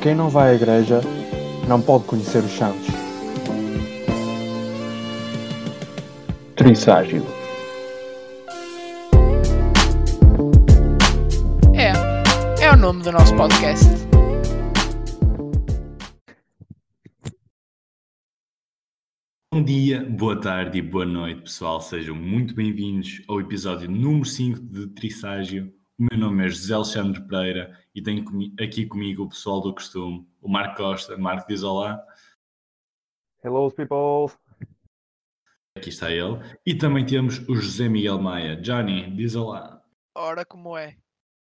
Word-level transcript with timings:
Quem 0.00 0.14
não 0.14 0.28
vai 0.28 0.52
à 0.52 0.54
igreja 0.54 1.00
não 1.66 1.82
pode 1.82 2.04
conhecer 2.04 2.38
os 2.38 2.52
santos. 2.52 2.86
Trisságio. 6.54 7.26
É, 11.74 12.62
é 12.62 12.72
o 12.72 12.76
nome 12.76 13.02
do 13.02 13.10
nosso 13.10 13.34
podcast. 13.34 13.86
Bom 19.52 19.64
dia, 19.64 20.04
boa 20.08 20.40
tarde 20.40 20.78
e 20.78 20.82
boa 20.82 21.04
noite, 21.04 21.42
pessoal. 21.42 21.80
Sejam 21.80 22.14
muito 22.14 22.54
bem-vindos 22.54 23.20
ao 23.26 23.40
episódio 23.40 23.90
número 23.90 24.24
5 24.24 24.60
de 24.60 24.86
Trisságio. 24.94 25.77
O 25.98 26.04
meu 26.10 26.18
nome 26.18 26.46
é 26.46 26.48
José 26.48 26.74
Alexandre 26.74 27.20
Pereira 27.26 27.76
e 27.94 28.00
tenho 28.00 28.24
comi- 28.24 28.54
aqui 28.60 28.86
comigo 28.86 29.24
o 29.24 29.28
pessoal 29.28 29.60
do 29.60 29.74
costume, 29.74 30.28
o 30.40 30.48
Marco 30.48 30.76
Costa. 30.76 31.16
Marco 31.16 31.48
diz 31.48 31.62
olá, 31.62 32.04
Hello, 33.42 33.70
people. 33.72 34.32
aqui 35.76 35.88
está 35.88 36.10
ele. 36.10 36.38
E 36.64 36.74
também 36.76 37.04
temos 37.04 37.38
o 37.48 37.54
José 37.56 37.88
Miguel 37.88 38.20
Maia. 38.20 38.56
Johnny, 38.56 39.10
diz 39.16 39.34
olá. 39.34 39.82
Ora, 40.16 40.44
como 40.44 40.76
é? 40.76 40.96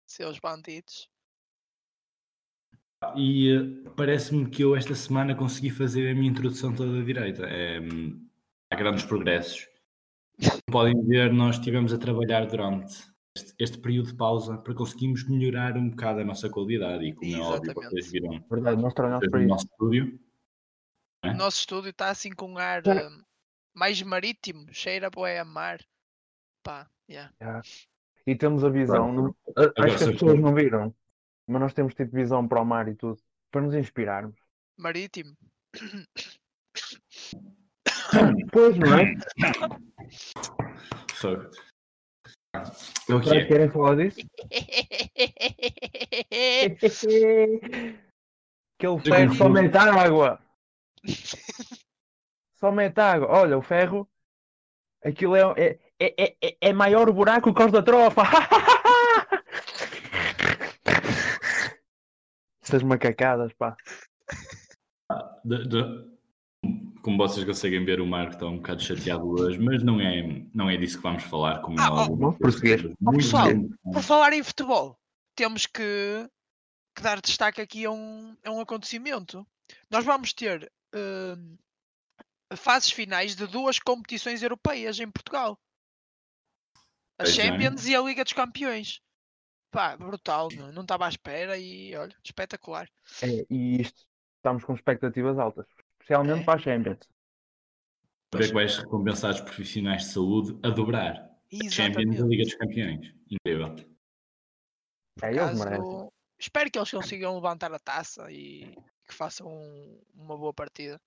Seus 0.06 0.38
bandidos. 0.38 1.08
E 3.16 3.50
eh, 3.52 3.90
parece-me 3.96 4.48
que 4.48 4.62
eu 4.62 4.76
esta 4.76 4.94
semana 4.94 5.34
consegui 5.34 5.70
fazer 5.70 6.10
a 6.10 6.14
minha 6.14 6.30
introdução 6.30 6.74
toda 6.74 7.02
direita. 7.04 7.46
É, 7.46 7.78
há 8.70 8.76
grandes 8.76 9.04
progressos. 9.04 9.68
Como 10.38 10.62
podem 10.70 11.06
ver, 11.06 11.32
nós 11.32 11.56
estivemos 11.56 11.92
a 11.92 11.98
trabalhar 11.98 12.46
durante 12.46 13.11
este, 13.36 13.54
este 13.58 13.78
período 13.78 14.08
de 14.10 14.16
pausa 14.16 14.58
para 14.58 14.74
conseguirmos 14.74 15.26
melhorar 15.28 15.76
um 15.76 15.88
bocado 15.90 16.20
a 16.20 16.24
nossa 16.24 16.48
qualidade. 16.50 17.04
E 17.04 17.14
como 17.14 17.34
é 17.34 17.38
óbvio, 17.40 17.70
Exatamente. 17.70 17.90
vocês 17.90 18.10
viram 18.12 18.44
Verdade, 18.50 18.82
nós 18.82 18.94
isso. 19.40 19.48
nosso 19.48 19.66
estúdio. 19.66 20.20
O 21.24 21.28
É? 21.28 21.34
nosso 21.34 21.58
estúdio 21.60 21.90
está 21.90 22.10
assim 22.10 22.30
com 22.32 22.52
um 22.52 22.58
ar 22.58 22.86
eh, 22.86 23.08
mais 23.74 24.00
marítimo, 24.02 24.66
cheira 24.72 25.08
boé 25.10 25.38
a 25.38 25.44
mar. 25.44 25.80
Pá, 26.62 26.88
yeah. 27.08 27.32
E 28.26 28.34
temos 28.36 28.62
a 28.64 28.68
visão. 28.68 29.12
Não- 29.12 29.36
Agora 29.56 29.72
Acho 29.78 29.98
que 29.98 30.04
as 30.04 30.10
pessoas 30.12 30.38
não 30.40 30.54
viram, 30.54 30.94
mas 31.46 31.60
nós 31.60 31.74
temos 31.74 31.94
tipo 31.94 32.14
visão 32.14 32.46
para 32.46 32.60
o 32.60 32.64
mar 32.64 32.88
e 32.88 32.94
tudo. 32.94 33.20
Para 33.50 33.62
nos 33.62 33.74
inspirarmos. 33.74 34.38
marítimo. 34.78 35.36
Pois, 38.52 38.76
não 38.78 38.98
é? 38.98 39.14
É 42.54 43.14
o 43.14 43.20
que 43.20 43.46
querem 43.46 43.70
falar 43.70 43.96
disso? 43.96 44.20
Aquele 48.78 49.00
ferro 49.00 49.34
só 49.34 49.48
mete 49.48 49.76
água. 49.76 50.38
Só 52.56 52.70
mete 52.70 53.00
água. 53.00 53.28
Olha, 53.28 53.58
o 53.58 53.62
ferro. 53.62 54.08
Aquilo 55.04 55.34
é, 55.34 55.42
é, 55.56 55.78
é, 55.98 56.36
é, 56.40 56.56
é 56.60 56.72
maior 56.72 57.08
o 57.08 57.12
buraco 57.12 57.52
que 57.52 57.60
os 57.62 57.72
da 57.72 57.82
trofa. 57.82 58.22
Essas 62.62 62.84
macacadas, 62.84 63.52
pá. 63.54 63.76
De- 65.44 65.66
de- 65.66 66.11
Como 67.02 67.18
vocês 67.18 67.44
conseguem 67.44 67.84
ver, 67.84 68.00
o 68.00 68.06
Marco 68.06 68.34
está 68.34 68.46
um 68.46 68.56
bocado 68.58 68.80
chateado 68.82 69.28
hoje, 69.28 69.58
mas 69.58 69.82
não 69.82 70.00
é, 70.00 70.22
não 70.54 70.70
é 70.70 70.76
disso 70.76 70.98
que 70.98 71.02
vamos 71.02 71.22
falar. 71.24 71.60
Como 71.60 71.78
é 71.80 71.82
Ah, 71.82 71.90
oh, 71.90 71.96
óbvio. 71.96 72.16
vamos 72.16 72.38
prosseguir. 72.38 72.94
Muito 73.00 73.18
pessoal, 73.18 73.46
bem. 73.46 73.68
Por 73.92 74.02
falar 74.02 74.32
em 74.32 74.42
futebol, 74.42 74.98
temos 75.34 75.66
que, 75.66 76.28
que 76.94 77.02
dar 77.02 77.20
destaque 77.20 77.60
aqui 77.60 77.84
a 77.84 77.90
um, 77.90 78.36
a 78.44 78.50
um 78.50 78.60
acontecimento. 78.60 79.44
Nós 79.90 80.04
vamos 80.04 80.32
ter 80.32 80.70
eh, 80.94 81.36
fases 82.56 82.90
finais 82.90 83.34
de 83.34 83.46
duas 83.46 83.78
competições 83.78 84.42
europeias 84.42 85.00
em 85.00 85.10
Portugal. 85.10 85.58
A 87.18 87.24
Pois 87.24 87.38
é. 87.38 87.42
Champions 87.42 87.86
e 87.86 87.96
a 87.96 88.00
Liga 88.00 88.22
dos 88.24 88.32
Campeões. 88.32 89.00
Pá, 89.70 89.96
brutal, 89.96 90.50
não 90.56 90.70
não 90.70 90.82
estava 90.82 91.06
à 91.06 91.08
espera 91.08 91.56
e 91.58 91.96
olha, 91.96 92.14
espetacular. 92.22 92.88
É, 93.22 93.46
e 93.48 93.80
isto, 93.80 94.06
estamos 94.36 94.62
com 94.64 94.74
expectativas 94.74 95.38
altas. 95.38 95.66
Especialmente 96.02 96.40
É. 96.42 96.44
para 96.44 96.54
a 96.54 96.62
Champions. 96.62 96.98
Ver 98.34 98.48
que 98.48 98.54
vais 98.54 98.76
recompensar 98.78 99.30
os 99.30 99.40
profissionais 99.40 100.02
de 100.04 100.08
saúde 100.08 100.58
a 100.62 100.70
dobrar. 100.70 101.30
Champions 101.70 101.76
da 101.76 101.82
Exatamente. 101.84 102.22
Liga 102.22 102.44
dos 102.44 102.54
Campeões. 102.54 103.14
Incrível. 103.30 103.76
É, 105.22 105.28
eles 105.28 105.62
Caso- 105.62 106.12
espero 106.38 106.70
que 106.70 106.78
eles 106.78 106.90
consigam 106.90 107.34
levantar 107.34 107.72
a 107.72 107.78
taça 107.78 108.30
e 108.32 108.74
que 109.06 109.14
façam 109.14 109.46
um- 109.48 110.00
uma 110.14 110.36
boa 110.36 110.52
partida. 110.54 110.98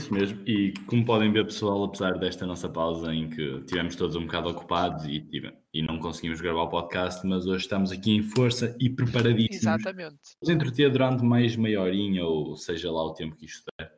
Isso 0.00 0.12
mesmo. 0.12 0.42
E 0.46 0.74
como 0.86 1.04
podem 1.04 1.32
ver, 1.32 1.44
pessoal, 1.44 1.84
apesar 1.84 2.18
desta 2.18 2.44
nossa 2.44 2.68
pausa 2.68 3.14
em 3.14 3.30
que 3.30 3.62
tivemos 3.62 3.96
todos 3.96 4.16
um 4.16 4.26
bocado 4.26 4.50
ocupados 4.50 5.04
e, 5.06 5.26
e 5.72 5.82
não 5.82 5.98
conseguimos 5.98 6.40
gravar 6.40 6.62
o 6.62 6.68
podcast, 6.68 7.26
mas 7.26 7.46
hoje 7.46 7.64
estamos 7.64 7.90
aqui 7.90 8.12
em 8.12 8.22
força 8.22 8.76
e 8.78 8.90
preparadíssimos. 8.90 9.56
Exatamente. 9.56 10.20
Nos 10.42 10.50
entreter 10.50 10.90
durante 10.90 11.24
mais 11.24 11.56
meia 11.56 11.80
horinha, 11.80 12.24
ou 12.24 12.56
seja 12.56 12.90
lá 12.90 13.02
o 13.02 13.14
tempo 13.14 13.36
que 13.36 13.46
isto 13.46 13.64
der. 13.78 13.94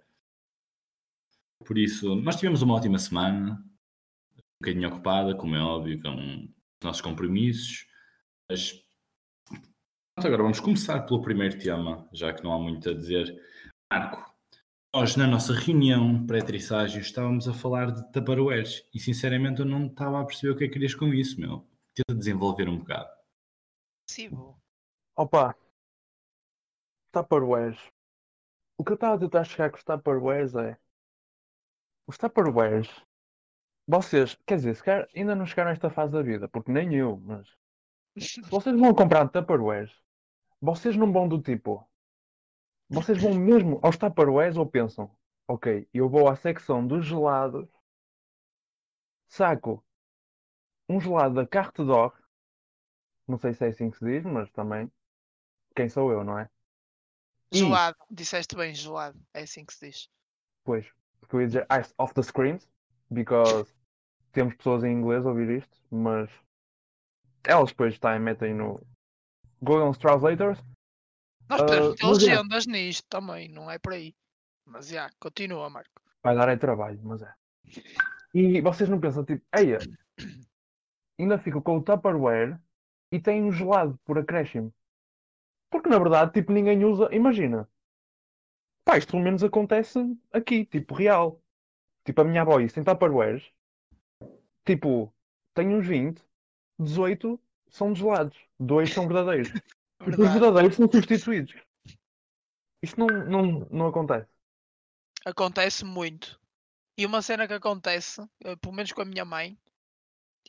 Por 1.64 1.76
isso, 1.76 2.14
nós 2.14 2.36
tivemos 2.36 2.62
uma 2.62 2.74
ótima 2.74 2.98
semana, 2.98 3.54
um 4.36 4.62
bocadinho 4.62 4.88
ocupada, 4.88 5.34
como 5.34 5.56
é 5.56 5.60
óbvio, 5.60 6.00
com 6.00 6.14
os 6.14 6.84
nossos 6.84 7.02
compromissos. 7.02 7.84
Mas 8.48 8.80
agora 10.18 10.42
vamos 10.42 10.60
começar 10.60 11.00
pelo 11.02 11.20
primeiro 11.20 11.58
tema, 11.58 12.08
já 12.12 12.32
que 12.32 12.44
não 12.44 12.52
há 12.52 12.58
muito 12.58 12.88
a 12.88 12.94
dizer. 12.94 13.34
Marco, 13.92 14.35
nós 14.98 15.14
na 15.14 15.26
nossa 15.26 15.52
reunião 15.52 16.26
pré-trisságio 16.26 17.02
estávamos 17.02 17.46
a 17.46 17.52
falar 17.52 17.90
de 17.90 18.10
taparoeiros 18.12 18.82
e 18.94 18.98
sinceramente 18.98 19.60
eu 19.60 19.66
não 19.66 19.88
estava 19.88 20.22
a 20.22 20.24
perceber 20.24 20.54
o 20.54 20.56
que 20.56 20.64
é 20.64 20.66
que 20.68 20.72
querias 20.72 20.94
com 20.94 21.12
isso, 21.12 21.38
meu. 21.38 21.68
Tenta 21.94 22.18
desenvolver 22.18 22.66
um 22.66 22.78
bocado. 22.78 23.10
Possível. 24.08 24.56
Opa, 25.14 25.54
Tupperwares. 27.12 27.78
O 28.78 28.84
que 28.84 28.92
eu 28.92 28.94
estava 28.94 29.16
a 29.16 29.18
tentar 29.18 29.44
chegar 29.44 29.70
com 29.70 29.76
os 29.76 29.84
Tupperwares 29.84 30.54
é. 30.54 30.78
Os 32.06 32.16
Tupperwares. 32.16 32.88
Vocês, 33.86 34.34
quer 34.46 34.56
dizer, 34.56 34.76
se 34.76 34.82
calhar 34.82 35.06
ainda 35.14 35.34
não 35.34 35.44
chegaram 35.44 35.68
a 35.68 35.74
esta 35.74 35.90
fase 35.90 36.14
da 36.14 36.22
vida, 36.22 36.48
porque 36.48 36.72
nem 36.72 36.94
eu, 36.94 37.18
mas. 37.18 37.46
Se 38.16 38.40
vocês 38.48 38.80
vão 38.80 38.94
comprar 38.94 39.28
Tupperwares, 39.28 39.92
vocês 40.58 40.96
não 40.96 41.12
vão 41.12 41.28
do 41.28 41.38
tipo. 41.42 41.86
Vocês 42.88 43.20
vão 43.20 43.34
mesmo 43.34 43.80
aos 43.82 43.96
Tupperwares 43.96 44.56
ou 44.56 44.66
pensam, 44.66 45.10
ok, 45.48 45.88
eu 45.92 46.08
vou 46.08 46.28
à 46.28 46.36
secção 46.36 46.86
dos 46.86 47.04
gelados, 47.04 47.68
saco 49.28 49.84
um 50.88 51.00
gelado 51.00 51.34
da 51.34 51.46
Carte 51.46 51.84
d'Or, 51.84 52.16
não 53.26 53.38
sei 53.38 53.54
se 53.54 53.64
é 53.64 53.68
assim 53.68 53.90
que 53.90 53.98
se 53.98 54.04
diz, 54.04 54.24
mas 54.24 54.48
também, 54.52 54.90
quem 55.74 55.88
sou 55.88 56.12
eu, 56.12 56.22
não 56.22 56.38
é? 56.38 56.48
E- 57.52 57.58
Gelado. 57.58 57.96
Disseste 58.10 58.54
bem, 58.54 58.72
gelado. 58.72 59.20
É 59.34 59.42
assim 59.42 59.64
que 59.64 59.74
se 59.74 59.86
diz. 59.86 60.08
Pois, 60.64 60.86
porque 61.20 61.36
eu 61.36 61.40
ia 61.40 61.46
dizer 61.46 61.66
ice 61.80 61.92
off 61.98 62.14
the 62.14 62.22
screens, 62.22 62.70
because 63.10 63.72
temos 64.32 64.54
pessoas 64.54 64.84
em 64.84 64.92
inglês 64.92 65.26
a 65.26 65.30
ouvir 65.30 65.58
isto, 65.58 65.76
mas 65.90 66.30
elas 67.44 67.70
depois 67.70 67.98
metem 68.20 68.54
no 68.54 68.80
Google 69.60 69.94
Translators. 69.94 70.60
Nós 71.48 71.60
Ah, 71.60 71.64
podemos 71.64 71.94
ter 71.96 72.06
mas 72.06 72.18
é. 72.18 72.26
legendas 72.26 72.66
nisto 72.66 73.06
também, 73.08 73.48
não 73.48 73.70
é 73.70 73.78
por 73.78 73.92
aí. 73.92 74.14
Mas 74.64 74.88
já, 74.88 75.10
continua, 75.20 75.70
Marco. 75.70 75.90
Vai 76.22 76.34
dar 76.34 76.48
é 76.48 76.56
trabalho, 76.56 76.98
mas 77.04 77.22
é. 77.22 77.32
E 78.34 78.60
vocês 78.60 78.88
não 78.88 78.98
pensam, 79.00 79.24
tipo, 79.24 79.44
eia, 79.56 79.78
ainda 81.18 81.38
fico 81.38 81.62
com 81.62 81.76
o 81.78 81.82
Tupperware 81.82 82.58
e 83.12 83.20
tem 83.20 83.42
um 83.44 83.52
gelado 83.52 83.98
por 84.04 84.18
acréscimo. 84.18 84.74
Porque 85.70 85.88
na 85.88 85.98
verdade, 85.98 86.32
tipo, 86.32 86.52
ninguém 86.52 86.84
usa. 86.84 87.08
Imagina. 87.14 87.68
Pá, 88.84 88.98
isto 88.98 89.10
pelo 89.12 89.22
menos 89.22 89.42
acontece 89.42 89.98
aqui, 90.32 90.64
tipo, 90.64 90.94
real. 90.94 91.40
Tipo, 92.04 92.20
a 92.20 92.24
minha 92.24 92.42
avó 92.42 92.60
isso 92.60 92.74
tem 92.74 92.84
Tupperwares. 92.84 93.44
Tipo, 94.64 95.12
tem 95.54 95.68
uns 95.74 95.86
20, 95.86 96.22
18 96.78 97.40
são 97.68 97.94
gelados, 97.94 98.36
dois 98.58 98.92
são 98.92 99.06
verdadeiros. 99.06 99.52
Os 100.00 100.06
Verdade. 100.06 100.38
verdadeiros 100.38 100.76
são 100.76 100.90
substituídos. 100.90 101.54
Isto 102.82 103.00
não, 103.00 103.06
não, 103.06 103.42
não 103.70 103.86
acontece. 103.86 104.28
Acontece 105.24 105.84
muito. 105.84 106.38
E 106.96 107.04
uma 107.04 107.20
cena 107.20 107.46
que 107.46 107.54
acontece, 107.54 108.22
eh, 108.44 108.56
pelo 108.56 108.74
menos 108.74 108.92
com 108.92 109.02
a 109.02 109.04
minha 109.04 109.24
mãe, 109.24 109.58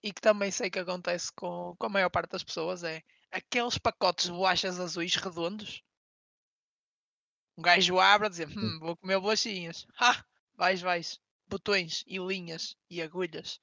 e 0.04 0.14
que 0.14 0.22
também 0.22 0.52
sei 0.52 0.70
que 0.70 0.80
acontece 0.80 1.32
com, 1.34 1.76
com 1.78 1.86
a 1.88 1.90
maior 1.90 2.10
parte 2.10 2.32
das 2.32 2.44
pessoas, 2.44 2.84
é 2.84 3.02
aqueles 3.32 3.78
pacotes 3.78 4.26
de 4.26 4.32
bolachas 4.32 4.80
azuis 4.80 5.16
redondos. 5.16 5.84
Um 7.58 7.64
gajo 7.64 8.00
abre 8.00 8.28
a 8.28 8.30
dizer, 8.30 8.48
hum, 8.48 8.80
vou 8.80 8.96
comer 8.98 9.20
bolachinhas. 9.20 9.86
Ha! 10.00 10.24
Vais, 10.56 10.82
vais. 10.82 11.20
Botões 11.48 12.04
e 12.08 12.18
linhas 12.18 12.76
e 12.90 13.02
agulhas. 13.02 13.60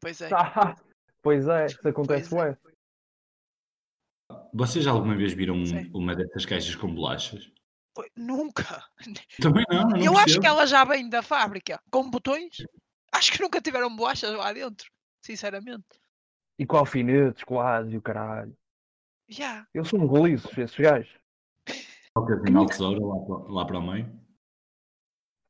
Pois 0.00 0.20
é. 0.20 0.30
Ah, 0.32 0.74
pois 1.22 1.46
é, 1.46 1.66
isso 1.66 1.88
acontece 1.88 2.30
Pois 2.30 2.42
é. 2.42 2.67
Vocês 4.52 4.86
alguma 4.86 5.16
vez 5.16 5.32
viram 5.32 5.54
um- 5.54 5.66
Sim. 5.66 5.90
uma 5.94 6.14
dessas 6.14 6.44
caixas 6.44 6.74
com 6.74 6.92
bolachas? 6.94 7.50
Oi, 7.96 8.10
Nunca. 8.16 8.84
Também 9.40 9.64
não, 9.70 9.80
eu 9.80 9.88
não 9.88 9.96
Eu 9.98 10.12
acho 10.12 10.24
percebo. 10.24 10.40
que 10.42 10.46
ela 10.46 10.66
já 10.66 10.84
vem 10.84 11.08
da 11.08 11.22
fábrica 11.22 11.80
com 11.90 12.08
botões. 12.10 12.56
Acho 13.12 13.32
que 13.32 13.40
nunca 13.40 13.60
tiveram 13.60 13.94
bolachas 13.94 14.32
lá 14.36 14.52
dentro. 14.52 14.90
Sinceramente. 15.24 15.84
E 16.58 16.66
com 16.66 16.76
alfinetes, 16.76 17.42
colados 17.44 17.92
e 17.92 17.96
o 17.96 18.02
caralho. 18.02 18.56
Já. 19.28 19.66
Eles 19.74 19.88
são 19.88 20.06
goliços, 20.06 20.56
esses 20.56 20.76
gajos. 20.76 21.12
Ocasional 22.16 22.66
tesoura 22.66 23.00
lá, 23.04 23.16
para- 23.24 23.52
lá 23.52 23.64
para 23.66 23.78
o 23.78 23.82
meio. 23.92 24.20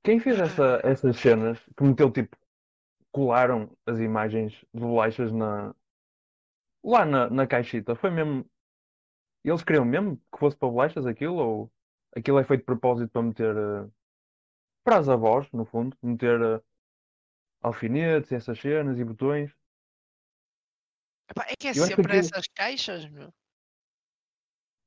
Quem 0.04 0.20
fez 0.20 0.38
essa, 0.38 0.80
essas 0.84 1.16
cenas 1.18 1.58
que 1.76 1.84
meteu 1.84 2.10
tipo. 2.10 2.36
Colaram 3.10 3.70
as 3.86 3.98
imagens 3.98 4.52
de 4.72 4.80
bolachas 4.80 5.32
na. 5.32 5.74
Lá 6.84 7.04
na, 7.04 7.28
na 7.30 7.46
caixita. 7.46 7.94
Foi 7.96 8.10
mesmo. 8.10 8.44
Eles 9.48 9.62
queriam 9.64 9.84
mesmo 9.84 10.16
que 10.32 10.38
fosse 10.38 10.56
para 10.56 10.68
bolachas 10.68 11.06
aquilo? 11.06 11.36
Ou 11.36 11.72
aquilo 12.16 12.38
é 12.38 12.44
feito 12.44 12.60
de 12.60 12.66
propósito 12.66 13.10
para 13.10 13.22
meter. 13.22 13.56
eh, 13.56 13.88
para 14.84 14.98
as 14.98 15.08
avós, 15.08 15.50
no 15.52 15.64
fundo. 15.64 15.96
Meter 16.02 16.40
eh, 16.40 16.60
alfinetes, 17.62 18.32
essas 18.32 18.58
cenas 18.58 18.98
e 18.98 19.04
botões. 19.04 19.50
Epá, 21.30 21.44
é 21.48 21.54
que 21.58 21.68
é 21.68 21.70
Eu 21.70 21.74
acho 21.74 21.82
que 21.82 21.96
sempre 21.96 22.12
aquilo- 22.16 22.20
essas 22.20 22.46
caixas, 22.48 23.08
meu. 23.10 23.32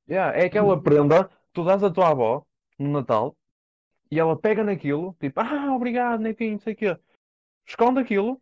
Yeah, 0.10 0.36
é 0.38 0.46
aquela 0.46 0.82
prenda 0.82 1.26
que 1.30 1.36
tu 1.54 1.64
dás 1.64 1.84
à 1.84 1.92
tua 1.92 2.10
avó 2.10 2.46
no 2.78 2.92
Natal 2.92 3.38
e 4.10 4.20
ela 4.20 4.38
pega 4.38 4.64
naquilo, 4.64 5.16
tipo, 5.20 5.40
ah, 5.40 5.74
obrigado, 5.74 6.20
netinho, 6.20 6.54
não 6.54 6.60
sei 6.60 6.74
o 6.74 6.76
quê. 6.76 7.00
Esconde 7.66 8.00
aquilo 8.00 8.42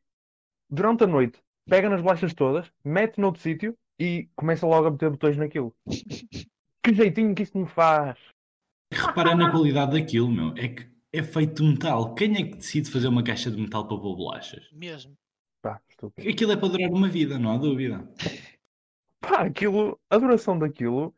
durante 0.69 1.03
a 1.03 1.07
noite, 1.07 1.43
pega 1.65 1.89
nas 1.89 2.01
bolachas 2.01 2.33
todas, 2.33 2.71
mete 2.83 3.19
noutro 3.19 3.41
sítio 3.41 3.77
e 3.99 4.29
começa 4.35 4.65
logo 4.65 4.87
a 4.87 4.91
meter 4.91 5.09
botões 5.09 5.37
naquilo. 5.37 5.75
Que 6.81 6.93
jeitinho 6.93 7.35
que 7.35 7.43
isto 7.43 7.57
me 7.57 7.67
faz. 7.67 8.17
Repara 8.91 9.35
na 9.35 9.51
qualidade 9.51 9.91
daquilo, 9.91 10.31
meu. 10.31 10.53
É 10.55 10.69
que 10.69 10.89
é 11.11 11.21
feito 11.21 11.61
de 11.61 11.69
metal. 11.69 12.15
Quem 12.15 12.33
é 12.35 12.43
que 12.43 12.55
decide 12.55 12.89
fazer 12.89 13.07
uma 13.07 13.23
caixa 13.23 13.51
de 13.51 13.57
metal 13.57 13.87
para 13.87 13.97
pôr 13.97 14.15
bolachas? 14.15 14.69
Mesmo. 14.71 15.17
Pá, 15.61 15.81
estúpido. 15.89 16.29
Aquilo 16.29 16.51
é 16.53 16.55
para 16.55 16.69
durar 16.69 16.89
uma 16.89 17.09
vida, 17.09 17.37
não 17.37 17.51
há 17.51 17.57
dúvida. 17.57 18.09
Pá, 19.19 19.41
aquilo, 19.41 19.99
a 20.09 20.17
duração 20.17 20.57
daquilo 20.57 21.13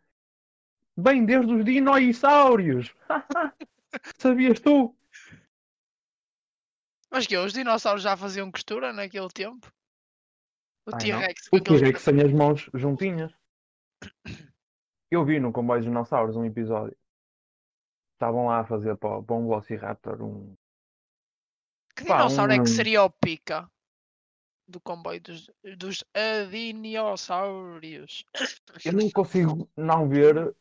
vem 0.98 1.24
desde 1.24 1.54
os 1.54 1.64
dinossauros. 1.64 2.94
Sabias 4.18 4.60
tu? 4.60 4.96
Mas 7.12 7.28
que 7.28 7.38
os 7.38 7.54
dinossauros 7.54 8.02
já 8.02 8.18
faziam 8.18 8.52
costura 8.52 8.92
naquele 8.92 9.28
tempo? 9.30 9.72
O 10.86 10.98
T-Rex. 10.98 11.48
O 11.52 11.60
T-Rex 11.60 12.02
sem 12.02 12.22
as 12.22 12.32
mãos 12.32 12.70
juntinhas. 12.74 13.32
Eu 15.12 15.24
vi 15.26 15.40
no 15.40 15.52
Comboio 15.52 15.80
dos 15.82 15.88
Dinossauros 15.88 16.36
um 16.36 16.46
episódio. 16.46 16.98
Estavam 18.16 18.48
lá 18.48 18.60
a 18.60 18.66
fazer 18.66 18.96
para, 18.98 19.22
para 19.22 19.36
um 19.36 19.48
Velociraptor 19.48 20.22
um. 20.22 20.56
Que 21.96 22.06
Pá, 22.06 22.18
dinossauro 22.18 22.54
é 22.54 22.60
um- 22.60 22.64
que 22.64 22.70
seria 22.70 23.04
o 23.04 23.10
pica 23.10 23.70
do 24.68 24.80
comboio 24.80 25.20
dos, 25.22 25.50
dos 25.78 26.04
dinossauros? 26.50 28.24
Eu 28.86 28.94
não 28.94 29.10
consigo 29.12 29.70
não 29.76 30.08
ver 30.08 30.56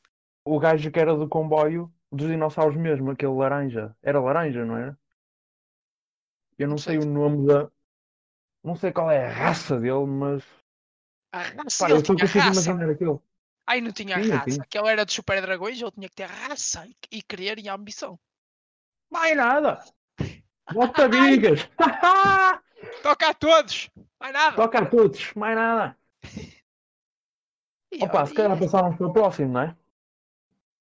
o 0.45 0.59
gajo 0.59 0.91
que 0.91 0.99
era 0.99 1.15
do 1.15 1.29
comboio 1.29 1.93
dos 2.11 2.27
dinossauros 2.27 2.77
mesmo, 2.77 3.11
aquele 3.13 3.33
laranja. 3.33 3.97
Era 4.03 4.21
laranja, 4.21 4.65
não 4.65 4.77
era? 4.77 4.99
Eu 6.59 6.67
não 6.67 6.73
Não 6.75 6.79
sei 6.79 7.01
sei. 7.01 7.09
o 7.09 7.13
nome 7.13 7.47
da. 7.47 7.71
Não 8.63 8.77
sei 8.77 8.93
qual 8.93 9.11
é 9.11 9.27
a 9.27 9.33
raça 9.33 9.79
dele, 9.79 10.07
mas. 10.07 10.45
A 11.33 11.43
raça, 11.43 11.85
Pá, 11.85 11.91
ele 11.91 11.99
eu 12.01 12.05
consigo 12.05 12.39
raça. 12.39 12.71
imaginar 12.71 12.91
aquele. 12.91 13.19
Ai, 13.67 13.81
não 13.81 13.93
tinha 13.93 14.21
Tinha, 14.21 14.37
raça. 14.37 14.51
tinha. 14.51 14.63
Aquele 14.63 14.89
era 14.89 15.05
dos 15.05 15.15
super 15.15 15.41
dragões, 15.41 15.81
ele 15.81 15.91
tinha 15.93 16.09
que 16.09 16.15
ter 16.17 16.27
raça 16.27 16.87
e, 16.87 16.97
e 17.19 17.23
querer 17.23 17.59
e 17.59 17.69
ambição. 17.69 18.19
Mais 19.11 19.37
nada! 19.37 19.83
Bota 20.73 21.09
bigas! 21.09 21.69
Toca 23.03 23.29
a 23.31 23.35
todos! 23.35 23.89
Mais 24.21 24.33
nada! 24.33 24.57
Toca 24.57 24.79
a 24.81 24.87
todos, 24.87 25.33
mais 25.35 25.55
nada! 25.57 25.97
E 27.93 28.05
Opa, 28.05 28.27
se 28.27 28.35
calhar 28.35 28.57
e- 28.57 28.61
passávamos 28.61 28.97
para 28.97 29.07
o 29.07 29.13
próximo, 29.13 29.53
não 29.53 29.61
é? 29.63 29.77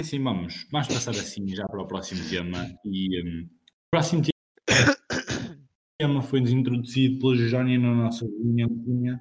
Sim, 0.02 0.24
vamos. 0.24 0.68
Vamos 0.72 0.88
passar 0.88 1.12
assim 1.12 1.48
já 1.50 1.68
para 1.68 1.82
o 1.82 1.88
próximo 1.88 2.28
tema. 2.30 2.66
E 2.86 3.22
hum, 3.24 3.50
o 3.50 3.90
próximo 3.92 4.22
tema 6.00 6.22
foi-nos 6.22 6.52
introduzido 6.52 7.20
pelo 7.20 7.36
Johnny 7.50 7.78
na 7.78 7.94
nossa 7.94 8.26
linha. 8.26 8.68
linha. 8.68 9.20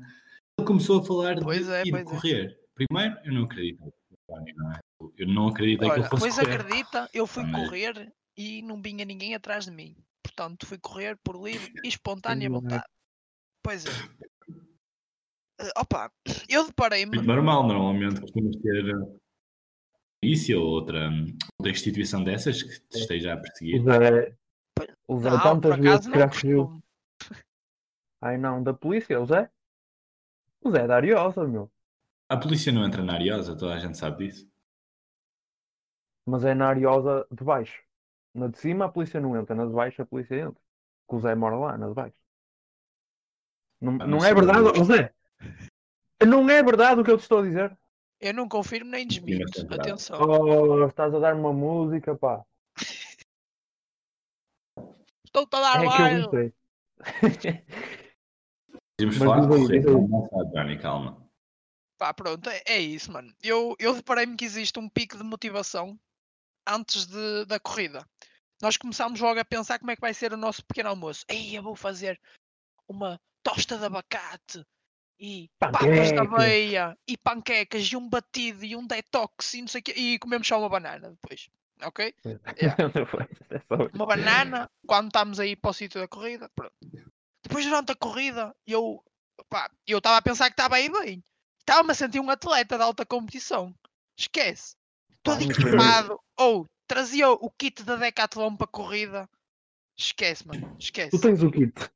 Ele 0.58 0.66
começou 0.66 1.00
a 1.00 1.04
falar 1.04 1.40
Pois 1.42 1.66
de 1.66 1.72
é, 1.72 1.82
ir 1.84 1.90
pois 1.90 2.02
é. 2.06 2.10
correr. 2.10 2.58
Primeiro, 2.75 3.19
eu 3.25 3.32
não 3.32 3.42
acredito 3.44 3.82
é? 3.84 4.80
Eu 5.16 5.26
não 5.28 5.48
acreditei 5.48 5.88
que 5.90 5.98
ele 6.00 6.08
fosse 6.08 6.20
pois 6.22 6.34
correr. 6.38 6.54
acredita, 6.60 7.08
eu 7.12 7.26
fui 7.26 7.44
mas- 7.44 7.64
correr 7.69 8.12
e 8.36 8.62
não 8.62 8.80
vinha 8.80 9.04
ninguém 9.04 9.34
atrás 9.34 9.64
de 9.64 9.70
mim. 9.70 9.96
Portanto, 10.22 10.66
fui 10.66 10.78
correr 10.78 11.19
por 11.25 11.42
livre 11.42 11.72
e 11.82 11.88
espontânea 11.88 12.46
é. 12.46 12.50
vontade. 12.50 12.84
Pois 13.64 13.86
é. 13.86 13.90
Eh, 15.60 15.72
opa, 15.76 16.10
eu 16.48 16.66
deparei-me. 16.66 17.16
Muito 17.16 17.26
normal, 17.26 17.66
normalmente 17.66 18.20
costumas 18.20 18.56
ter 18.56 18.94
uh, 18.94 19.19
polícia 20.22 20.58
ou 20.58 20.66
outra, 20.66 21.10
outra 21.58 21.72
instituição 21.72 22.22
dessas 22.22 22.62
que 22.62 22.80
te 22.88 22.98
esteja 22.98 23.32
a 23.32 23.36
perseguir. 23.38 23.82
Zé, 23.82 24.38
o 25.08 25.19
Zé 25.20 25.31
Não, 25.31 25.40
tantas 25.40 25.76
vezes 25.78 26.06
que 26.06 26.12
não 26.12 26.19
já 26.20 26.28
fugiu. 26.28 26.82
Ai 28.20 28.37
não, 28.38 28.62
da 28.62 28.72
polícia, 28.72 29.20
o 29.20 29.26
Zé? 29.26 29.50
O 30.60 30.70
Zé 30.70 30.82
é 30.84 30.87
da 30.87 30.96
Ariosa, 30.96 31.44
meu. 31.46 31.70
A 32.28 32.37
polícia 32.37 32.72
não 32.72 32.84
entra 32.87 33.02
na 33.02 33.14
Ariosa, 33.14 33.56
toda 33.56 33.75
a 33.75 33.78
gente 33.78 33.99
sabe 33.99 34.26
disso. 34.26 34.49
Mas 36.26 36.44
é 36.44 36.55
na 36.55 36.69
Ariosa 36.69 37.26
de 37.31 37.43
baixo. 37.44 37.82
Na 38.34 38.49
de 38.49 38.58
cima 38.58 38.84
a 38.84 38.88
polícia 38.88 39.20
não 39.20 39.37
entra, 39.37 39.55
na 39.55 39.66
de 39.66 39.72
baixo 39.72 40.02
a 40.02 40.06
polícia 40.06 40.37
entra. 40.37 40.62
Que 41.08 41.14
o 41.16 41.20
Zé 41.20 41.34
mora 41.34 41.56
lá, 41.56 41.78
na 41.78 41.88
de 41.88 41.94
baixo. 41.94 42.16
Não, 43.81 43.94
Ah, 43.94 44.06
não 44.06 44.06
não 44.06 44.20
sei, 44.20 44.31
é 44.31 44.34
verdade, 44.34 44.81
o 44.81 44.84
Zé? 44.84 45.14
Não 46.26 46.49
é 46.50 46.62
verdade 46.62 47.00
o 47.00 47.04
que 47.04 47.11
eu 47.11 47.16
te 47.16 47.22
estou 47.22 47.38
a 47.40 47.43
dizer? 47.43 47.76
Eu 48.20 48.34
não 48.34 48.49
confirmo 48.49 48.90
nem 48.90 49.06
desminto. 49.06 49.66
mas 49.69 49.78
é. 49.78 49.81
Atenção. 49.81 50.19
Oh, 50.20 50.87
estás 50.87 51.14
a 51.14 51.19
dar 51.19 51.34
uma 51.34 51.52
música, 51.52 52.16
pá. 52.16 52.44
Estou-te 55.43 55.56
a 55.56 55.61
dar 55.61 55.76
É 55.76 55.81
que 55.81 55.87
eu 55.87 56.31
baile. 56.31 56.55
Podemos 58.99 59.19
Mas 59.19 59.29
falar 59.29 59.40
de 59.40 59.49
correr, 59.49 59.82
sabe, 59.82 60.50
Johnny, 60.52 60.79
calma. 60.81 61.31
Pá, 61.96 62.12
pronto, 62.12 62.50
é, 62.50 62.62
é 62.67 62.81
isso, 62.81 63.12
mano. 63.12 63.33
Eu, 63.42 63.76
eu 63.78 63.95
deparei-me 63.95 64.37
que 64.37 64.45
existe 64.45 64.78
um 64.78 64.88
pico 64.88 65.16
de 65.16 65.23
motivação 65.23 65.99
antes 66.66 67.07
de, 67.07 67.45
da 67.47 67.61
corrida. 67.61 68.04
Nós 68.61 68.76
começámos 68.76 69.21
logo 69.21 69.38
a 69.38 69.45
pensar 69.45 69.78
como 69.78 69.92
é 69.92 69.95
que 69.95 70.00
vai 70.00 70.12
ser 70.12 70.33
o 70.33 70.37
nosso 70.37 70.64
pequeno 70.64 70.88
almoço. 70.88 71.25
Ei, 71.28 71.57
eu 71.57 71.62
vou 71.62 71.76
fazer 71.76 72.21
uma 72.88 73.21
tosta 73.42 73.78
de 73.78 73.85
abacate 73.85 74.64
e 75.18 75.49
papas 75.59 75.80
de 75.80 75.87
Panquecas. 75.88 76.18
aveia 76.18 76.99
e 77.07 77.16
panquecas 77.16 77.85
e 77.85 77.97
um 77.97 78.09
batido 78.09 78.64
e 78.64 78.75
um 78.75 78.87
detox 78.87 79.54
e 79.54 79.61
não 79.61 79.68
sei 79.68 79.80
o 79.80 79.85
quê. 79.85 79.92
E 79.97 80.18
comemos 80.18 80.47
só 80.47 80.59
uma 80.59 80.68
banana 80.68 81.11
depois. 81.11 81.49
Ok? 81.82 82.14
Foi, 83.11 83.23
é. 83.50 83.94
Uma 83.94 84.06
banana 84.06 84.70
quando 84.87 85.06
estamos 85.06 85.38
aí 85.40 85.54
para 85.56 85.70
o 85.70 85.75
sítio 85.75 86.00
da 86.00 86.08
corrida. 86.08 86.50
Pronto. 86.54 86.73
Depois 87.42 87.64
durante 87.64 87.92
a 87.92 87.97
corrida 87.97 88.54
eu 88.66 89.02
pá, 89.49 89.70
eu 89.87 89.99
estava 89.99 90.16
a 90.16 90.23
pensar 90.23 90.47
que 90.47 90.52
estava 90.54 90.76
aí 90.76 90.90
bem. 90.90 91.23
Estava-me 91.61 91.90
a 91.92 91.94
sentir 91.94 92.20
um 92.20 92.30
atleta 92.30 92.76
de 92.76 92.82
alta 92.82 93.04
competição. 93.06 93.75
Esquece. 94.18 94.75
Todo 95.23 95.42
equipado. 95.42 96.18
Ou 96.38 96.66
trazia 96.87 97.30
o 97.30 97.50
kit 97.50 97.82
da 97.85 97.97
Decathlon 97.97 98.56
para 98.56 98.64
a 98.64 98.68
corrida. 98.68 99.28
Esquece, 99.97 100.47
mano. 100.47 100.75
Esquece. 100.78 101.11
Tu 101.11 101.20
tens 101.20 101.42
o 101.42 101.50
kit. 101.50 101.73
Tenho 101.75 101.90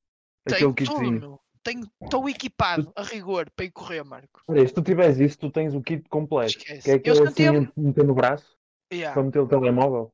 Aquele 0.45 0.61
tudo, 0.61 0.75
kitzinho. 0.75 1.21
meu. 1.21 1.41
Tenho- 1.63 1.91
Estou 2.03 2.29
equipado 2.29 2.93
a 2.97 3.03
rigor 3.03 3.49
para 3.55 3.65
ir 3.65 3.71
correr, 3.71 4.03
Marco. 4.05 4.43
Olha, 4.49 4.67
se 4.67 4.75
tu 4.75 4.83
tiveres 4.83 5.19
isso, 5.19 5.39
tu 5.39 5.51
tens 5.51 5.75
o 5.75 5.81
kit 5.81 6.07
completo. 6.09 6.59
Esquece. 6.59 6.83
Que 6.83 6.91
é 6.91 6.95
Eu 6.95 6.97
aquele 6.99 7.19
assim 7.19 7.27
sentia-me. 7.29 7.59
a 7.59 7.81
meter 7.81 8.05
no 8.05 8.15
braço 8.15 8.59
Yeah, 8.93 9.15
para 9.15 9.23
meter 9.23 9.41
o 9.41 9.49
telemóvel. 9.49 10.13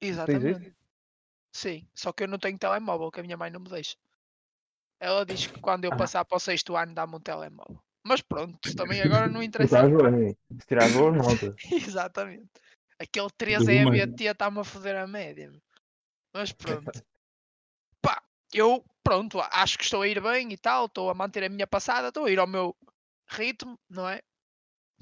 exatamente. 0.00 0.74
Sim, 1.52 1.86
só 1.94 2.12
que 2.12 2.24
eu 2.24 2.28
não 2.28 2.38
tenho 2.38 2.58
telemóvel, 2.58 3.10
que 3.10 3.20
a 3.20 3.22
minha 3.22 3.36
mãe 3.36 3.50
não 3.50 3.60
me 3.60 3.68
deixa. 3.68 3.96
Ela 5.00 5.24
diz 5.24 5.46
que 5.46 5.60
quando 5.60 5.84
eu 5.84 5.92
Ah. 5.92 5.96
passar 5.96 6.24
para 6.24 6.36
o 6.36 6.40
sexto 6.40 6.76
ano 6.76 6.94
dá-me 6.94 7.16
um 7.16 7.20
telemóvel. 7.20 7.78
Mas 8.04 8.20
pronto, 8.20 8.58
também 8.74 9.00
agora 9.02 9.28
não 9.28 9.42
interessa. 9.42 9.76
Se 10.58 10.66
tirar 10.66 10.88
boas 10.90 11.16
notas. 11.16 11.54
Exatamente. 11.72 12.50
Aquele 12.98 13.28
3 13.36 13.58
Tudo 13.58 13.66
bem. 13.90 14.00
EBT 14.00 14.24
está-me 14.24 14.60
a 14.60 14.64
foder 14.64 14.96
a 14.96 15.06
média. 15.06 15.52
Mas 16.34 16.52
pronto. 16.52 16.90
Pá, 18.02 18.22
eu, 18.52 18.84
pronto, 19.02 19.40
acho 19.40 19.78
que 19.78 19.84
estou 19.84 20.02
a 20.02 20.08
ir 20.08 20.20
bem 20.20 20.52
e 20.52 20.56
tal, 20.56 20.86
estou 20.86 21.10
a 21.10 21.14
manter 21.14 21.44
a 21.44 21.48
minha 21.48 21.66
passada, 21.66 22.08
estou 22.08 22.24
a 22.26 22.30
ir 22.30 22.38
ao 22.38 22.46
meu 22.46 22.76
ritmo, 23.28 23.78
não 23.88 24.08
é? 24.08 24.20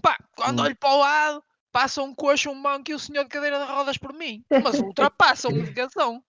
Pá, 0.03 0.17
quando 0.37 0.61
Hum. 0.61 0.65
olho 0.65 0.77
para 0.77 0.91
o 0.95 0.99
lado, 0.99 1.45
passa 1.77 2.03
um 2.03 2.15
coxo, 2.15 2.49
um 2.49 2.55
manco 2.55 2.91
e 2.91 2.95
o 2.95 2.99
senhor 2.99 3.25
de 3.25 3.29
cadeira 3.29 3.59
de 3.59 3.71
rodas 3.71 3.99
por 3.99 4.15
mim. 4.15 4.43
Mas 4.65 4.81
ultrapassa 4.81 5.49
a 5.49 5.51
medicação. 5.53 6.25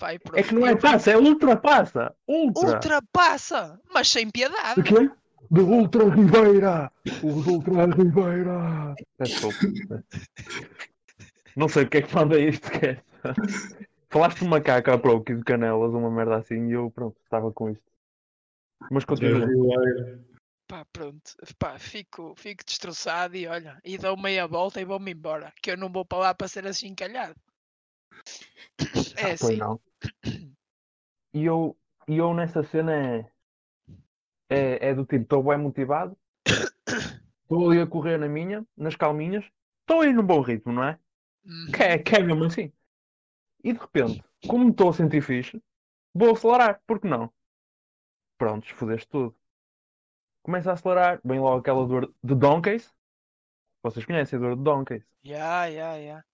Vai, 0.00 0.18
É 0.34 0.42
que 0.42 0.52
não 0.52 0.66
é 0.66 0.74
passa, 0.74 1.12
é 1.12 1.16
ultrapassa. 1.16 2.12
Ultra. 2.26 2.74
Ultrapassa, 2.74 3.80
mas 3.94 4.10
sem 4.10 4.28
piedade. 4.28 4.80
O 4.80 4.82
quê? 4.82 5.08
de 5.48 5.60
Ultra 5.60 6.08
Ribeira! 6.12 6.90
Os 7.22 7.46
Ultra 7.46 7.86
Ribeira! 7.86 8.96
Não 11.56 11.68
sei 11.68 11.84
o 11.84 11.88
que 11.88 11.98
é 11.98 12.02
que 12.02 12.12
manda 12.12 12.36
isto, 12.36 12.68
que 12.72 12.86
é. 12.86 13.02
Falaste 14.10 14.40
de 14.40 14.48
macaco 14.48 14.90
à 14.90 14.98
pro 14.98 15.22
de 15.22 15.44
canelas, 15.44 15.92
uma 15.92 16.10
merda 16.10 16.38
assim, 16.38 16.66
e 16.68 16.72
eu, 16.72 16.90
pronto, 16.90 17.16
estava 17.22 17.52
com 17.52 17.70
isto. 17.70 17.84
Mas 18.90 19.04
continua. 19.04 19.46
Pá, 20.66 20.84
pronto. 20.86 21.32
Pá, 21.58 21.78
fico, 21.78 22.34
fico 22.36 22.64
destroçado 22.64 23.36
e 23.36 23.46
olha, 23.46 23.80
e 23.84 23.98
dou 23.98 24.16
meia 24.16 24.46
volta 24.46 24.80
e 24.80 24.84
vou-me 24.84 25.12
embora. 25.12 25.52
Que 25.62 25.72
eu 25.72 25.76
não 25.76 25.90
vou 25.90 26.04
para 26.04 26.18
lá 26.18 26.34
para 26.34 26.48
ser 26.48 26.66
assim 26.66 26.88
encalhado. 26.88 27.34
É 29.16 29.24
Ah, 29.24 29.32
assim. 29.32 29.56
não. 29.56 29.80
E 31.34 31.44
eu, 31.44 31.76
e 32.06 32.16
eu 32.16 32.32
nessa 32.32 32.62
cena 32.62 32.92
é, 32.92 33.28
é, 34.48 34.90
é 34.90 34.94
do 34.94 35.04
tipo, 35.04 35.24
estou 35.24 35.42
bem 35.42 35.58
motivado, 35.58 36.16
estou 37.42 37.70
ali 37.70 37.80
a 37.80 37.86
correr 37.88 38.18
na 38.18 38.28
minha, 38.28 38.64
nas 38.76 38.94
calminhas, 38.94 39.44
estou 39.80 40.02
aí 40.02 40.12
num 40.12 40.24
bom 40.24 40.40
ritmo, 40.40 40.72
não 40.72 40.84
é? 40.84 40.98
Uhum. 41.44 41.72
Que 41.72 41.82
é, 41.82 41.98
que 41.98 42.14
é 42.14 42.22
mesmo 42.22 42.44
assim. 42.44 42.72
E 43.64 43.72
de 43.72 43.78
repente, 43.80 44.22
como 44.48 44.70
estou 44.70 44.90
a 44.90 44.92
sentir 44.92 45.22
fixe, 45.22 45.60
vou 46.14 46.32
acelerar, 46.32 46.80
porque 46.86 47.08
não? 47.08 47.32
Prontos, 48.38 48.70
fodeste 48.70 49.08
tudo. 49.08 49.34
Começa 50.44 50.70
a 50.70 50.74
acelerar, 50.74 51.20
vem 51.24 51.40
logo 51.40 51.60
aquela 51.60 51.86
dor 51.86 52.14
de 52.22 52.34
Donkeys. 52.34 52.92
Vocês 53.82 54.04
conhecem 54.04 54.38
a 54.38 54.42
dor 54.42 54.56
de 54.56 54.62
Donkeys? 54.62 55.02
Ya, 55.24 55.64
ya, 55.64 55.96
ya. 55.96 56.24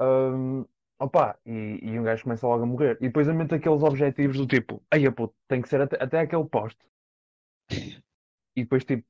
Hum, 0.00 0.64
opa, 0.98 1.38
e, 1.44 1.78
e 1.82 2.00
um 2.00 2.02
gajo 2.02 2.22
começa 2.22 2.46
logo 2.46 2.62
a 2.62 2.66
morrer. 2.66 2.96
E 2.98 3.08
depois 3.08 3.28
aumenta 3.28 3.56
aqueles 3.56 3.82
objetivos 3.82 4.38
do 4.38 4.46
tipo, 4.46 4.82
ai 4.90 5.10
puto, 5.10 5.34
tem 5.46 5.60
que 5.60 5.68
ser 5.68 5.82
até, 5.82 6.02
até 6.02 6.20
aquele 6.20 6.46
poste. 6.46 6.80
E 8.54 8.64
depois 8.64 8.84
tipo, 8.84 9.06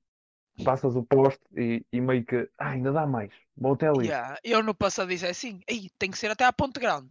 passas 0.64 0.95
o 0.95 1.02
poste 1.02 1.42
e, 1.57 1.85
e 1.92 2.00
meio 2.00 2.25
que, 2.25 2.49
ah, 2.57 2.71
ainda 2.71 2.92
dá 2.92 3.04
mais, 3.04 3.33
vou 3.57 3.75
até 3.75 3.88
ali. 3.88 4.07
Ya. 4.07 4.38
Eu 4.45 4.62
no 4.62 4.73
passado 4.73 5.09
disse 5.09 5.26
assim, 5.26 5.61
Ei, 5.66 5.90
tem 5.99 6.12
que 6.12 6.19
ser 6.19 6.31
até 6.31 6.45
à 6.45 6.52
ponte 6.52 6.78
grande. 6.78 7.11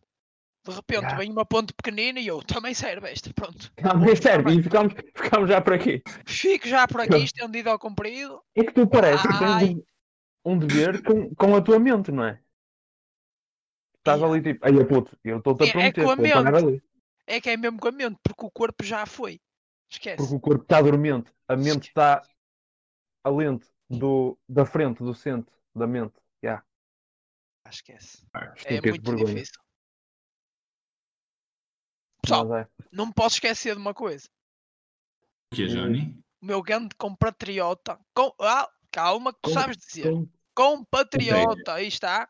De 0.64 0.72
repente 0.76 1.16
vem 1.16 1.32
uma 1.32 1.46
ponte 1.46 1.74
pequenina 1.74 2.20
e 2.20 2.28
eu 2.28 2.44
também 2.44 2.74
serve 2.74 3.10
esta, 3.10 3.34
pronto. 3.34 3.72
Mas 3.82 4.20
serve, 4.20 4.54
e 4.54 4.62
ficamos, 4.62 4.94
ficamos 5.16 5.50
já 5.50 5.60
por 5.60 5.74
aqui. 5.74 6.04
Fico 6.26 6.68
já 6.68 6.88
por 6.88 7.02
aqui 7.02 7.18
estendido 7.18 7.70
ao 7.70 7.80
comprido. 7.80 8.44
É 8.56 8.64
que 8.64 8.72
tu 8.72 8.88
parece 8.88 9.24
que 9.24 9.40
tens 9.40 9.70
um, 10.46 10.52
um 10.54 10.60
dever 10.60 11.02
com, 11.04 11.34
com 11.34 11.56
a 11.56 11.62
tua 11.62 11.80
mente, 11.80 12.12
não 12.12 12.26
é? 12.26 12.40
Estás 13.98 14.22
ali 14.22 14.42
tipo, 14.42 14.66
ai 14.66 14.74
puto, 14.86 15.18
eu 15.24 15.38
estou-te 15.38 15.64
É- 15.64 15.66
a 15.66 15.70
é 15.70 15.72
prometer, 15.72 16.04
com 16.04 16.12
a 16.12 16.16
mente. 16.16 16.84
É 17.28 17.42
que 17.42 17.50
é 17.50 17.58
mesmo 17.58 17.80
com 17.80 17.88
a 17.88 17.92
mente, 17.92 18.20
porque 18.24 18.46
o 18.46 18.52
corpo 18.52 18.84
já 18.84 19.06
foi. 19.06 19.40
Esquece. 19.90 20.18
Porque 20.18 20.36
o 20.36 20.40
corpo 20.40 20.64
está 20.64 20.82
dormente, 20.82 21.32
a 21.48 21.56
mente 21.56 21.88
está 21.90 22.22
alente 23.24 23.68
do, 23.90 24.38
da 24.48 24.66
frente, 24.66 25.04
do 25.04 25.14
centro 25.14 25.54
da 25.76 25.86
mente. 25.88 26.14
Ya. 26.44 26.64
Ah, 27.66 27.70
Esquece. 27.70 28.26
Ah, 28.34 28.54
É 28.66 28.82
muito 28.82 29.04
vergonha. 29.04 29.26
difícil. 29.34 29.62
Pessoal, 32.22 32.48
Mas 32.48 32.66
é. 32.66 32.70
não 32.92 33.08
me 33.08 33.14
posso 33.14 33.36
esquecer 33.36 33.76
de 33.76 33.82
uma 33.82 33.94
coisa. 33.94 34.28
O 35.52 35.56
que 35.56 35.64
é, 35.64 35.68
Johnny? 35.68 36.18
O 36.42 36.46
meu 36.46 36.62
grande 36.62 36.96
compatriota. 36.96 38.00
Com... 38.14 38.34
Ah, 38.40 38.70
calma, 38.92 39.34
que 39.34 39.40
tu 39.42 39.50
Com- 39.50 39.54
sabes 39.54 39.78
dizer. 39.78 40.12
Com- 40.12 40.28
Compatriota, 40.54 41.74
aí 41.76 41.88
está. 41.88 42.30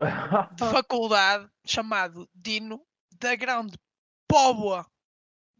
faculdade, 0.70 1.50
chamado 1.66 2.28
Dino, 2.34 2.80
da 3.18 3.34
grande 3.34 3.76
Póvoa 4.28 4.86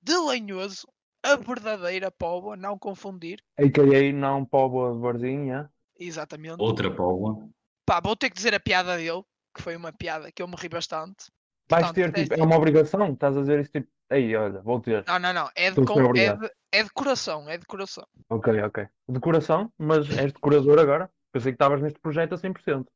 de 0.02 0.16
Lanhoso. 0.16 0.86
A 1.22 1.36
verdadeira 1.36 2.10
Póvoa, 2.10 2.56
não 2.56 2.78
confundir. 2.78 3.44
AKA 3.58 4.12
não 4.14 4.46
povo 4.46 4.94
de 4.94 5.00
Barzinha. 5.00 5.70
Exatamente. 5.98 6.56
Outra 6.62 6.94
Paula. 6.94 7.46
Pá, 7.84 8.00
vou 8.00 8.16
ter 8.16 8.30
que 8.30 8.36
dizer 8.36 8.54
a 8.54 8.60
piada 8.60 8.96
dele, 8.96 9.22
que 9.54 9.60
foi 9.60 9.76
uma 9.76 9.92
piada 9.92 10.32
que 10.32 10.40
eu 10.40 10.48
me 10.48 10.56
ri 10.56 10.68
bastante. 10.70 11.26
Vais 11.70 11.86
Portanto, 11.86 11.94
ter, 11.94 12.08
é 12.08 12.22
tipo, 12.24 12.34
é 12.34 12.36
assim. 12.36 12.44
uma 12.44 12.56
obrigação? 12.56 13.12
Estás 13.12 13.36
a 13.36 13.40
dizer 13.40 13.60
isso 13.60 13.70
tipo, 13.70 13.88
aí, 14.10 14.34
olha, 14.34 14.60
vou 14.60 14.80
ter. 14.80 15.04
Não, 15.06 15.18
não, 15.20 15.32
não. 15.32 15.50
É 15.54 15.70
de, 15.70 15.80
Estou 15.80 15.84
com- 15.84 16.04
super 16.06 16.18
é 16.20 16.36
de, 16.36 16.50
é 16.72 16.82
de 16.82 16.90
coração, 16.90 17.48
é 17.48 17.56
de 17.56 17.64
coração. 17.64 18.04
Ok, 18.28 18.60
ok. 18.62 18.88
Decoração, 19.08 19.72
mas 19.78 20.10
és 20.18 20.32
decorador 20.32 20.78
agora? 20.80 21.08
Pensei 21.32 21.52
que 21.52 21.54
estavas 21.54 21.80
neste 21.80 22.00
projeto 22.00 22.34
a 22.34 22.38
100%. 22.38 22.86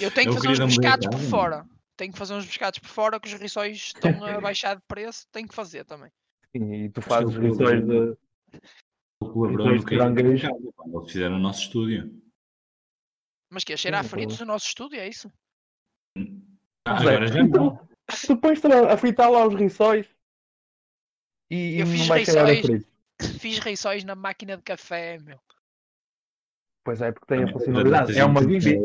Eu 0.00 0.10
tenho 0.10 0.34
que 0.34 0.42
fazer 0.42 0.62
uns 0.64 0.76
pescados 0.76 1.06
por 1.06 1.20
fora. 1.20 1.64
Tenho 1.96 2.12
que 2.12 2.18
fazer 2.18 2.34
uns 2.34 2.46
pescados 2.46 2.78
por 2.80 2.88
fora 2.88 3.20
que 3.20 3.28
os 3.28 3.34
riçóis 3.34 3.76
estão 3.76 4.24
a 4.24 4.40
baixar 4.40 4.74
de 4.74 4.82
preço. 4.88 5.26
Tenho 5.30 5.46
que 5.46 5.54
fazer 5.54 5.84
também. 5.84 6.10
Sim, 6.56 6.72
e 6.72 6.90
tu 6.90 7.00
fazes 7.00 7.36
rissóis 7.36 7.86
de. 7.86 8.16
Que 9.20 9.28
quando 9.28 9.84
caranguejos. 9.84 10.42
eles 10.50 11.12
fizeram 11.12 11.36
o 11.36 11.38
nosso 11.38 11.62
estúdio. 11.62 12.12
Mas 13.52 13.62
que 13.62 13.72
é 13.72 13.76
cheirar 13.76 14.04
então. 14.04 14.36
no 14.40 14.46
nosso 14.46 14.66
estúdio, 14.66 14.98
é 14.98 15.06
isso? 15.08 15.30
Ah, 16.86 16.98
agora 16.98 17.26
já 17.28 17.34
não. 17.40 17.46
então, 17.46 17.88
tu 18.26 18.36
pões-te 18.38 18.66
a 18.66 18.92
a 18.92 18.96
fritar 18.96 19.30
lá 19.30 19.46
os 19.46 19.54
rissóis 19.54 20.06
e, 21.50 21.78
Eu 21.80 21.86
não 21.86 21.92
fiz 21.92 22.06
vai 22.08 22.18
rissóis. 22.20 22.60
frito. 22.60 22.86
Fiz 23.38 23.58
riçóis 23.58 24.04
na 24.04 24.14
máquina 24.14 24.56
de 24.56 24.62
café, 24.62 25.18
meu. 25.18 25.38
Pois 26.84 27.00
é, 27.00 27.12
porque 27.12 27.26
tem 27.26 27.44
a 27.44 27.52
funcionalidade. 27.52 28.06
tens 28.08 28.16
É 28.16 28.24
uma 28.24 28.40
um- 28.40 28.46
bimbi. 28.46 28.78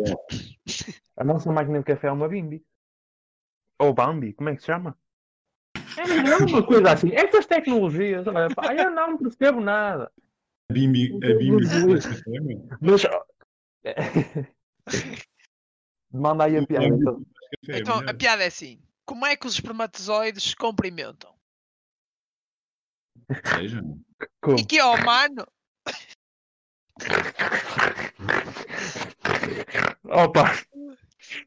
A 1.18 1.24
nossa 1.24 1.51
máquina 1.51 1.80
de 1.80 1.86
café 1.86 2.08
é 2.08 2.12
uma 2.12 2.27
bimbi. 2.30 2.63
Ou 3.80 3.94
Bambi, 3.94 4.34
como 4.34 4.50
é 4.50 4.56
que 4.56 4.62
se 4.62 4.68
chama? 4.68 4.98
É, 5.98 6.06
não 6.08 6.32
é 6.34 6.38
uma 6.38 6.66
coisa 6.66 6.92
assim. 6.92 7.12
Estas 7.13 7.46
tecnologias, 7.48 8.25
olha, 8.27 8.54
pá, 8.54 8.74
eu 8.75 8.92
não 8.92 9.18
percebo 9.18 9.60
nada. 9.60 10.12
A 10.70 10.74
Bimbi, 10.74 11.16
a 11.16 11.34
Bimbi 11.38 11.66
faz 11.68 12.06
café, 12.06 12.39
meu. 12.39 12.68
Mas. 12.82 13.01
Manda 16.12 16.44
aí 16.46 16.58
a 16.58 16.66
piada. 16.66 16.86
Então. 16.88 17.22
Café, 17.48 17.80
Então, 17.80 18.00
a 18.08 18.13
piada 18.13 18.44
é 18.44 18.48
assim. 18.48 18.82
Como 19.06 19.25
é 19.25 19.36
que 19.36 19.48
os 19.48 19.54
espermatozoides 19.54 20.44
se 20.44 20.56
cumprimentam? 20.56 21.34
Seja? 23.56 23.82
E 24.58 24.66
que 24.66 24.77
é 24.77 24.86
o 24.86 25.04
mano? 25.04 25.46
Opa, 30.04 30.46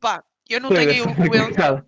Pá, 0.00 0.24
eu 0.48 0.60
não 0.60 0.70
chega, 0.70 0.92
tenho 0.92 1.04
eloquência. 1.04 1.86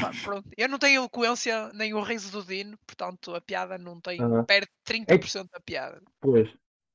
pá, 0.00 0.10
pronto, 0.22 0.48
eu 0.56 0.68
não 0.68 0.78
tenho 0.78 1.00
eloquência 1.00 1.72
nem 1.72 1.94
o 1.94 2.02
riso 2.02 2.30
do 2.30 2.44
Dino, 2.44 2.78
portanto 2.86 3.34
a 3.34 3.40
piada 3.40 3.78
não 3.78 4.00
tem. 4.00 4.22
Aham. 4.22 4.44
Perde 4.44 4.68
30% 4.84 5.48
da 5.50 5.60
piada. 5.60 6.00
Pois. 6.20 6.48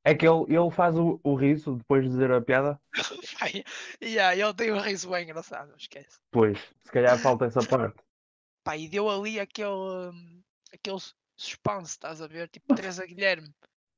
É 0.03 0.15
que 0.15 0.27
ele, 0.27 0.45
ele 0.49 0.71
faz 0.71 0.97
o, 0.97 1.19
o 1.23 1.35
riso 1.35 1.75
depois 1.75 2.03
de 2.03 2.09
dizer 2.09 2.31
a 2.31 2.41
piada? 2.41 2.79
Yeah, 4.01 4.35
ele 4.35 4.53
tem 4.53 4.71
um 4.71 4.79
riso 4.79 5.09
bem 5.09 5.23
engraçado, 5.23 5.73
esquece. 5.77 6.17
Pois. 6.31 6.57
Se 6.83 6.91
calhar 6.91 7.17
falta 7.19 7.45
essa 7.45 7.59
parte. 7.67 8.01
Pá, 8.63 8.77
e 8.77 8.87
deu 8.87 9.09
ali 9.09 9.39
aquele, 9.39 9.69
aquele 10.73 10.97
suspense, 11.37 11.91
estás 11.91 12.21
a 12.21 12.27
ver? 12.27 12.49
Tipo 12.49 12.75
Teresa 12.75 13.05
Guilherme. 13.05 13.53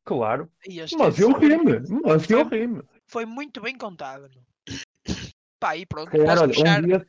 Claro. 0.06 0.52
Aí, 0.68 0.80
Mas 0.98 1.20
eu 1.20 1.32
rimo. 1.34 2.02
Mas 2.06 2.30
eu 2.30 2.48
rimo. 2.48 2.84
foi 3.08 3.26
muito 3.26 3.62
bem 3.62 3.78
contado. 3.78 4.30
Pá, 5.60 5.78
e 5.78 5.86
pronto, 5.86 6.12
calhar, 6.12 6.38
olha, 6.40 6.54
puxar. 6.54 6.84
um 6.84 6.86
dia, 6.88 7.08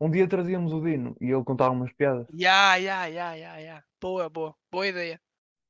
um 0.00 0.10
dia 0.10 0.28
trazíamos 0.28 0.72
o 0.72 0.80
Dino 0.80 1.16
e 1.20 1.26
ele 1.26 1.42
contava 1.42 1.72
umas 1.72 1.92
piadas. 1.92 2.26
Ya, 2.32 2.76
ya, 2.76 3.06
ya, 3.06 3.34
ya, 3.34 3.56
ya. 3.56 3.84
Boa, 4.00 4.28
boa. 4.28 4.54
Boa 4.70 4.86
ideia. 4.86 5.20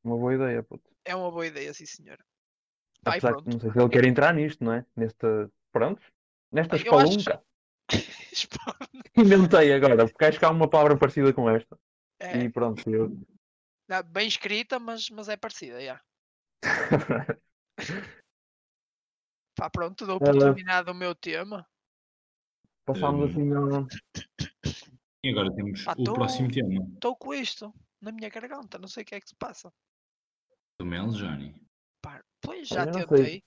Uma 0.05 0.17
boa 0.19 0.35
ideia, 0.35 0.63
puto. 0.63 0.91
É 1.07 1.17
uma 1.17 1.31
boa 1.31 1.47
ideia, 1.47 1.73
sim 1.73 1.87
senhora. 1.87 2.23
E 3.15 3.19
Apesar 3.19 3.37
que 3.37 3.49
não 3.51 3.61
sei 3.61 3.71
se 3.73 3.79
ele 3.79 3.89
quer 3.89 4.05
entrar 4.05 4.35
nisto, 4.35 4.63
não 4.65 4.73
é? 4.73 4.87
Neste. 4.97 5.27
Pronto. 5.73 6.03
Nesta 6.53 6.77
acho- 6.77 6.85
espalunca. 6.85 7.43
Inventei 9.17 9.73
agora, 9.73 10.07
porque 10.09 10.25
acho 10.25 10.39
que 10.39 10.45
há 10.45 10.51
uma 10.51 10.69
palavra 10.69 10.97
parecida 10.99 11.33
com 11.33 11.49
esta. 11.51 11.79
É, 12.21 12.39
E 12.45 12.51
pronto, 12.51 12.89
eu. 12.91 13.17
bem 14.07 14.27
escrita, 14.29 14.79
mas, 14.79 15.09
mas 15.11 15.29
é 15.29 15.37
parecida, 15.37 15.81
já. 15.83 16.01
Pá, 19.57 19.69
pronto, 19.71 20.07
dou 20.07 20.19
por 20.21 20.39
terminado 20.39 20.93
o 20.93 20.95
meu 20.95 21.15
tema. 21.15 21.67
Passámos 22.85 23.35
Hum. 23.37 23.53
assim 23.63 23.75
ao. 23.77 23.87
E 25.25 25.31
agora 25.31 25.53
temos 25.55 25.87
Ah, 25.87 25.95
o 25.99 26.05
tô- 26.05 26.13
próximo 26.15 26.51
tema. 26.51 26.85
Estou 26.95 27.17
com 27.17 27.35
isto 27.35 27.75
na 28.01 28.13
minha 28.13 28.29
garganta, 28.31 28.79
não 28.79 28.87
sei 28.89 29.03
o 29.03 29.07
que 29.07 29.15
é 29.17 29.21
que 29.21 29.29
se 29.29 29.35
passa. 29.35 29.73
Do 30.79 30.87
Mel, 30.87 31.09
Johnny. 31.09 31.61
Pois 32.41 32.69
já 32.69 32.85
sei. 32.85 32.93
tentei. 32.93 33.43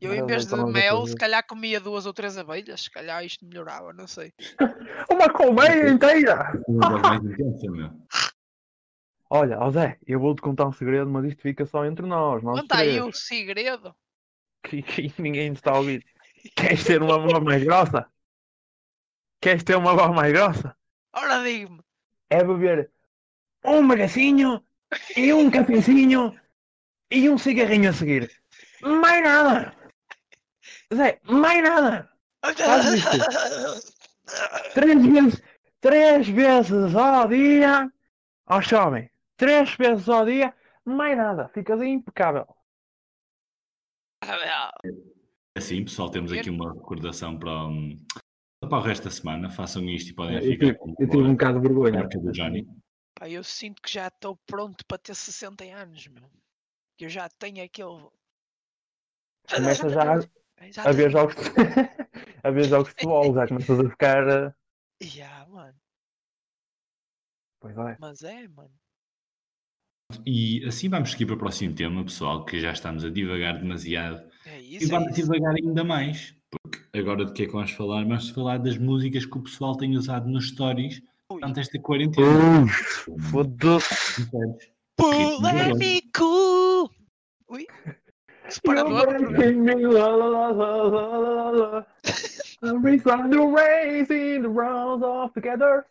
Eu 0.00 0.14
em 0.14 0.26
vez 0.26 0.46
de 0.46 0.56
mel, 0.56 1.06
se 1.06 1.14
calhar 1.14 1.46
comia 1.46 1.80
duas 1.80 2.04
ou 2.04 2.12
três 2.12 2.36
abelhas, 2.36 2.82
se 2.82 2.90
calhar 2.90 3.24
isto 3.24 3.46
melhorava, 3.46 3.92
não 3.92 4.06
sei. 4.06 4.32
Uma 5.10 5.32
colmeia 5.32 5.88
inteira! 5.88 6.52
Olha, 9.30 9.70
Zé, 9.70 9.98
eu 10.06 10.20
vou-te 10.20 10.42
contar 10.42 10.66
um 10.66 10.72
segredo, 10.72 11.10
mas 11.10 11.24
isto 11.24 11.42
fica 11.42 11.64
só 11.64 11.84
entre 11.84 12.06
nós. 12.06 12.42
nós 12.42 12.60
Conta 12.60 12.76
aí 12.78 13.00
o 13.00 13.12
segredo. 13.12 13.94
que, 14.62 14.82
que 14.82 15.22
ninguém 15.22 15.50
nos 15.50 15.58
está 15.58 15.72
a 15.72 15.78
ouvir. 15.78 16.04
Queres 16.54 16.84
ter 16.84 17.02
uma 17.02 17.18
voz 17.18 17.42
mais 17.42 17.64
grossa? 17.64 18.06
Queres 19.40 19.64
ter 19.64 19.76
uma 19.76 19.94
voz 19.94 20.14
mais 20.14 20.32
grossa? 20.32 20.76
Ora 21.12 21.42
diga-me. 21.42 21.80
É 22.30 22.44
beber 22.44 22.90
um 23.64 23.86
bagacinho 23.88 24.62
e 25.16 25.32
um 25.32 25.50
cafezinho 25.50 26.38
e 27.10 27.28
um 27.28 27.38
cigarrinho 27.38 27.90
a 27.90 27.92
seguir. 27.92 28.30
Mais 28.82 29.22
nada! 29.22 29.74
Zé, 30.94 31.20
mais 31.24 31.62
nada! 31.62 32.10
Faz 32.42 32.84
isto. 32.94 33.10
Três 34.74 35.02
vezes, 35.06 35.42
três 35.80 36.28
vezes 36.28 36.94
ao 36.94 37.28
dia, 37.28 37.90
ó 38.46 38.60
jovem, 38.60 39.10
três 39.36 39.74
vezes 39.74 40.08
ao 40.08 40.24
dia, 40.26 40.54
mais 40.84 41.16
nada, 41.16 41.48
ficas 41.48 41.80
impecável. 41.82 42.46
Assim, 45.56 45.84
pessoal, 45.84 46.10
temos 46.10 46.32
aqui 46.32 46.50
uma 46.50 46.72
recordação 46.72 47.38
para, 47.38 47.66
o- 47.68 47.96
para 48.68 48.78
o 48.78 48.80
resto 48.82 49.04
da 49.04 49.10
semana. 49.10 49.50
Façam 49.50 49.84
isto 49.84 50.10
e 50.10 50.14
podem 50.14 50.36
Eu 50.36 50.42
ficar 50.42 50.66
tive, 50.66 50.78
com 50.78 50.90
eu 50.98 51.08
tive 51.08 51.22
um 51.22 51.32
bocado 51.32 51.60
de 51.60 51.68
vergonha. 51.68 51.98
marca 52.00 52.18
do 52.18 52.32
Johnny. 52.32 52.66
Pá, 53.14 53.28
eu 53.28 53.44
sinto 53.44 53.80
que 53.80 53.92
já 53.92 54.08
estou 54.08 54.36
pronto 54.46 54.84
para 54.86 54.98
ter 54.98 55.14
60 55.14 55.64
anos, 55.64 56.06
meu. 56.08 56.24
Que 56.96 57.06
eu 57.06 57.08
já 57.08 57.28
tenho 57.38 57.64
aquele. 57.64 58.08
Começa 59.48 59.88
já 59.88 60.20
Já 60.70 60.88
a 60.88 60.92
ver 60.92 61.10
jogos, 61.10 61.34
a 62.42 62.50
ver 62.50 62.64
jogos 62.64 62.88
de 62.88 62.90
futebol, 62.94 63.34
já 63.34 63.46
começas 63.48 63.80
a 63.80 63.90
ficar. 63.90 64.56
Ya, 65.02 65.46
mano. 65.50 65.74
Pois 67.60 67.76
é. 67.76 67.96
Mas 67.98 68.22
é, 68.22 68.48
mano. 68.48 68.72
E 70.24 70.64
assim 70.66 70.88
vamos 70.88 71.10
seguir 71.10 71.26
para 71.26 71.34
o 71.34 71.38
próximo 71.38 71.74
tema, 71.74 72.04
pessoal, 72.04 72.44
que 72.44 72.60
já 72.60 72.72
estamos 72.72 73.04
a 73.04 73.10
divagar 73.10 73.58
demasiado. 73.58 74.22
É 74.46 74.60
E 74.60 74.76
isso, 74.76 74.86
é 74.86 74.88
vamos 74.88 75.10
isso. 75.18 75.22
divagar 75.22 75.54
ainda 75.56 75.82
mais. 75.82 76.36
Porque 76.50 76.98
agora 76.98 77.24
de 77.24 77.32
que 77.32 77.42
é 77.42 77.46
que 77.46 77.52
vamos 77.52 77.72
falar? 77.72 78.04
Vamos 78.04 78.30
falar 78.30 78.58
das 78.58 78.78
músicas 78.78 79.26
que 79.26 79.36
o 79.36 79.42
pessoal 79.42 79.76
tem 79.76 79.96
usado 79.96 80.28
nos 80.28 80.48
stories 80.50 81.02
Ui. 81.30 81.40
durante 81.40 81.60
esta 81.60 81.78
quarentena. 81.80 82.66
Foda-se. 83.30 84.30
Polémico! 84.96 86.43
Racing 93.52 94.42
the 94.42 94.48
rounds 94.48 95.02
off 95.02 95.32
together. 95.34 95.84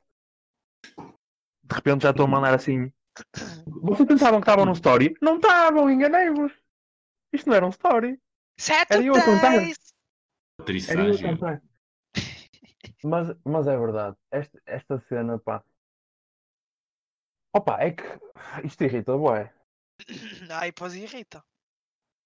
De 1.63 1.75
repente 1.75 2.03
já 2.03 2.11
estou 2.11 2.25
a 2.25 2.27
mandar 2.27 2.53
assim. 2.53 2.91
Vocês 3.67 4.07
pensavam 4.07 4.39
que 4.39 4.45
estavam 4.45 4.65
num 4.65 4.73
story? 4.73 5.15
Não 5.21 5.35
estavam, 5.35 5.89
enganei-vos. 5.89 6.51
Isto 7.31 7.49
não 7.49 7.55
era 7.55 7.65
um 7.65 7.69
story. 7.69 8.19
Era 8.89 9.03
eu 9.03 9.15
a 9.15 9.21
contar. 9.21 9.53
Era 10.89 11.07
eu 11.07 11.15
a 11.15 11.19
cantar. 11.19 11.61
Mas, 13.03 13.35
mas 13.43 13.67
é 13.67 13.77
verdade. 13.77 14.15
Esta, 14.31 14.61
esta 14.65 14.99
cena, 15.09 15.37
pá. 15.37 15.61
Opa, 17.53 17.77
é 17.81 17.91
que 17.91 18.03
isto 18.63 18.81
irrita, 18.85 19.17
boé. 19.17 19.53
Ai, 20.49 20.71
pois 20.71 20.95
irrita. 20.95 21.43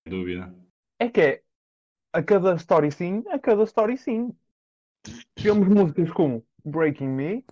Dúvida. 0.07 0.53
É 0.99 1.09
que 1.09 1.21
é 1.21 1.43
a 2.13 2.23
cada 2.23 2.55
story 2.55 2.91
sim, 2.91 3.23
a 3.29 3.39
cada 3.39 3.63
story 3.63 3.97
sim. 3.97 4.35
Temos 5.35 5.67
músicas 5.67 6.11
como 6.11 6.45
Breaking 6.65 7.09
Me, 7.09 7.45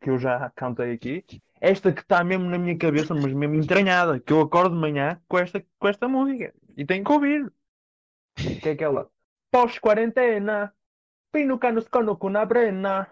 que 0.00 0.10
eu 0.10 0.18
já 0.18 0.50
cantei 0.50 0.92
aqui. 0.92 1.24
Esta 1.60 1.92
que 1.92 2.00
está 2.00 2.22
mesmo 2.22 2.44
na 2.44 2.58
minha 2.58 2.76
cabeça, 2.76 3.14
mas 3.14 3.32
mesmo 3.32 3.54
entranhada, 3.54 4.20
que 4.20 4.32
eu 4.32 4.40
acordo 4.40 4.74
de 4.74 4.80
manhã 4.80 5.20
com 5.26 5.38
esta, 5.38 5.64
com 5.78 5.88
esta 5.88 6.06
música. 6.06 6.54
E 6.76 6.84
tenho 6.84 7.04
que 7.04 7.12
ouvir. 7.12 7.52
Que 8.34 8.68
é 8.68 8.72
aquela 8.72 9.10
Pós-quarentena, 9.50 10.74
Pino 11.32 11.58
canos 11.58 11.88
cono 11.88 12.18
na 12.30 12.44
brena, 12.44 13.08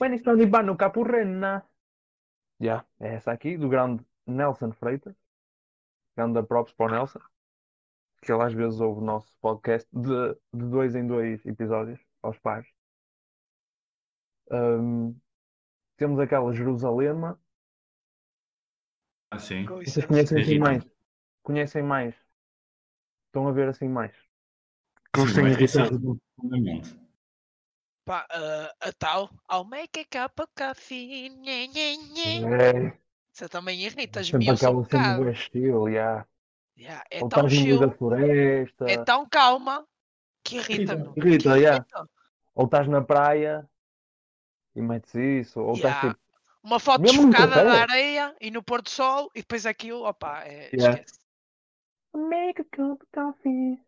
When 0.00 0.14
it's 0.14 0.26
only 0.26 0.46
no 0.46 0.76
capurrena. 0.76 1.64
Já, 2.58 2.84
é 3.00 3.14
essa 3.14 3.32
aqui, 3.32 3.56
do 3.56 3.68
grande 3.68 4.04
Nelson 4.26 4.72
Freitas. 4.72 5.14
Grande 6.16 6.42
props 6.42 6.72
para 6.72 6.86
o 6.86 6.94
Nelson 6.94 7.20
que 8.20 8.32
ele 8.32 8.42
às 8.42 8.52
vezes 8.52 8.80
ouve 8.80 9.00
o 9.00 9.04
nosso 9.04 9.34
podcast 9.40 9.88
de, 9.92 10.34
de 10.52 10.68
dois 10.70 10.94
em 10.94 11.06
dois 11.06 11.44
episódios 11.46 11.98
aos 12.22 12.38
pares. 12.38 12.68
Ahm, 14.50 15.14
temos 15.96 16.18
aquela 16.18 16.52
Jerusalema. 16.52 17.40
Ah, 19.30 19.38
sim. 19.38 19.64
Vocês 19.64 20.04
conhecem 20.06 20.40
assim 20.42 20.58
mais? 20.58 20.84
Conhecem 21.42 21.82
mais? 21.82 22.14
Estão 23.26 23.46
a 23.48 23.52
ver 23.52 23.68
assim 23.68 23.88
mais? 23.88 24.12
Que 25.12 25.20
Sim, 25.20 25.34
têm 25.34 25.46
é 25.46 25.50
irritado. 25.50 26.00
profundamente. 26.36 27.00
Pá, 28.04 28.26
ah, 28.30 28.74
a 28.80 28.92
tal 28.92 29.30
I'll 29.50 29.64
make 29.64 30.00
a 30.00 30.04
cup 30.04 30.40
of 30.40 30.52
coffee. 30.56 31.28
Nhê, 31.30 31.66
nhê, 31.68 31.96
nhê. 31.96 32.44
É, 32.44 32.98
Você 33.32 33.48
também 33.48 33.80
irrita, 33.82 34.22
sempre 34.22 34.50
esmiuça 34.50 34.70
um 34.70 34.80
aquela 34.80 34.84
cena 34.84 35.12
bocado. 35.12 35.24
do 35.24 35.30
estilo, 35.30 35.90
já. 35.90 36.26
Yeah, 36.80 37.04
é 37.10 37.22
Ou 37.22 37.28
tão 37.28 37.46
estás 37.46 37.52
no 37.58 37.62
meio 37.62 37.78
da 37.78 37.86
chill, 37.88 37.98
floresta, 37.98 38.90
é 38.90 39.04
tão 39.04 39.28
calma 39.28 39.86
que 40.42 40.56
irrita, 40.56 40.94
Irrita. 40.94 41.12
irrita. 41.16 41.58
Irrita. 41.58 42.10
Ou 42.54 42.64
estás 42.64 42.88
na 42.88 43.02
praia 43.02 43.68
e 44.74 44.80
metes 44.80 45.14
isso, 45.14 45.60
ou 45.60 45.74
estás 45.74 45.94
Yeah. 45.94 46.08
tipo. 46.14 46.20
Uma 46.62 46.78
foto 46.78 47.00
Mesmo 47.02 47.30
desfocada 47.30 47.64
da 47.64 47.82
areia 47.82 48.34
e 48.40 48.50
no 48.50 48.62
pôr 48.62 48.80
do 48.82 48.88
sol 48.90 49.30
e 49.34 49.40
depois 49.40 49.66
aquilo, 49.66 50.04
opa, 50.04 50.42
é, 50.44 50.70
Yeah. 50.74 51.00
esquece. 51.00 51.20
Make 52.14 52.62
a 52.62 52.64
cup 52.64 53.02
of 53.02 53.06
coffee. 53.12 53.78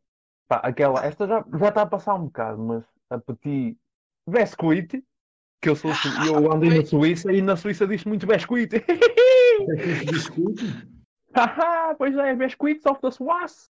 Pá, 0.47 0.57
aquela, 0.57 1.05
esta 1.05 1.27
já 1.27 1.45
já 1.59 1.69
está 1.69 1.83
a 1.83 1.87
passar 1.87 2.15
um 2.15 2.27
bocado, 2.27 2.59
mas 2.59 2.85
a 3.09 3.19
Petit 3.19 3.79
Bescuit, 4.27 5.03
que 5.63 5.69
eu, 5.69 5.77
sou, 5.77 5.91
eu 6.29 6.53
andei 6.53 6.79
na 6.79 6.85
Suíça 6.85 7.33
e 7.33 7.41
na 7.41 7.57
Suíça 7.57 7.87
diz 7.87 8.05
muito 8.05 8.27
Bescuit. 8.27 8.71
Haha, 11.35 11.95
pois 11.95 12.17
é, 12.17 12.35
Bescuit 12.35 12.81
of 12.87 13.01
the 13.01 13.11
Swiss. 13.11 13.71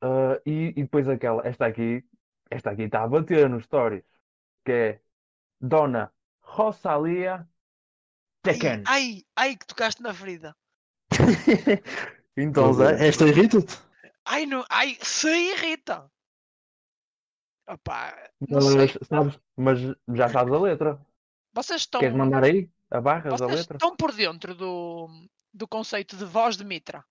Ah, 0.00 0.40
e, 0.46 0.68
e 0.76 0.82
depois 0.82 1.08
aquela, 1.08 1.46
esta 1.46 1.66
aqui, 1.66 2.04
esta 2.50 2.70
aqui 2.70 2.82
está 2.82 3.02
a 3.02 3.08
bater 3.08 3.48
nos 3.48 3.64
stories, 3.64 4.04
que 4.64 4.72
é 4.72 5.00
Dona 5.60 6.12
Rosalia 6.40 7.48
Tekken. 8.42 8.84
Ai, 8.86 9.24
ai, 9.36 9.56
que 9.56 9.66
tocaste 9.66 10.02
na 10.02 10.14
ferida. 10.14 10.56
então, 12.36 12.72
Zé, 12.72 13.06
esta 13.06 13.26
irrita-te? 13.26 13.76
Ai, 14.24 14.46
não, 14.46 14.64
ai, 14.70 14.96
se 15.00 15.28
irrita. 15.28 16.10
Opa, 17.66 18.16
não 18.48 18.60
sei. 18.60 18.76
Mas, 18.76 19.08
sabes, 19.08 19.40
mas 19.56 19.78
já 20.16 20.28
sabes 20.28 20.54
a 20.54 20.58
letra. 20.58 21.00
Vocês 21.52 21.82
estão, 21.82 22.00
Queres 22.00 22.16
mandar 22.16 22.44
aí 22.44 22.70
a 22.90 23.00
barra 23.00 23.30
vocês 23.30 23.50
letra? 23.52 23.76
estão 23.76 23.96
por 23.96 24.12
dentro 24.12 24.54
do, 24.54 25.08
do 25.52 25.66
conceito 25.68 26.16
de 26.16 26.24
voz 26.24 26.56
de 26.56 26.64
Mitra. 26.64 27.04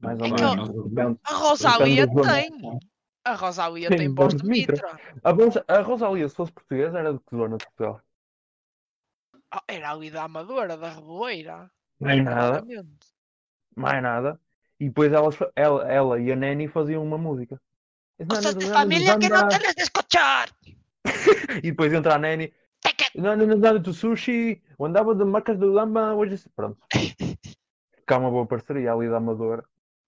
Mais 0.00 0.18
ou 0.18 0.26
É 0.26 0.30
que 0.30 0.90
menos. 0.94 1.18
A 1.24 1.34
Rosalia 1.34 2.06
tem. 2.08 2.80
A 3.24 3.34
Rosalia 3.34 3.88
Tem 3.88 3.98
tem 3.98 4.14
voz 4.14 4.34
de 4.34 4.44
Mitra. 4.44 4.74
Mitra. 4.94 5.20
A, 5.22 5.30
Rosa- 5.30 5.64
a 5.68 5.80
Rosalia, 5.80 6.28
se 6.28 6.34
fosse 6.34 6.50
portuguesa, 6.50 6.98
era 6.98 7.12
de 7.12 7.20
que 7.20 7.36
zona 7.36 7.56
de 7.56 7.64
Portugal? 7.64 8.00
Ah, 9.48 9.62
era 9.68 9.92
ali 9.92 10.10
da 10.10 10.24
Amadora, 10.24 10.76
da 10.76 10.90
Reboeira. 10.90 11.70
Mais 12.00 12.24
nada, 12.24 12.64
mais 13.76 14.02
nada. 14.02 14.40
E 14.80 14.88
depois 14.88 15.12
elas, 15.12 15.36
ela, 15.54 15.88
ela 15.92 16.20
e 16.20 16.32
a 16.32 16.36
Nani 16.36 16.66
faziam 16.66 17.04
uma 17.04 17.16
música. 17.16 17.60
Cosas 18.28 18.56
de 18.56 18.66
família 18.66 19.16
que 19.18 19.28
não 19.28 19.48
tens 19.48 19.74
de 19.74 19.82
escuchar. 19.82 20.48
E 21.58 21.70
depois 21.70 21.92
entra 21.92 22.14
a 22.14 22.18
Nani. 22.18 22.52
Não, 23.14 23.36
não, 23.36 23.46
não, 23.46 23.56
não, 23.56 23.78
do 23.78 23.92
sushi, 23.92 24.62
o 24.78 24.86
andava 24.86 25.14
de 25.14 25.24
marcas 25.24 25.58
do 25.58 25.70
lama, 25.70 26.14
hoje. 26.14 26.48
Pronto. 26.56 26.78
Fica 27.94 28.18
uma 28.18 28.30
boa 28.30 28.46
parceria 28.46 28.92
ali 28.92 29.08
da 29.08 29.18
Amadora. 29.18 29.64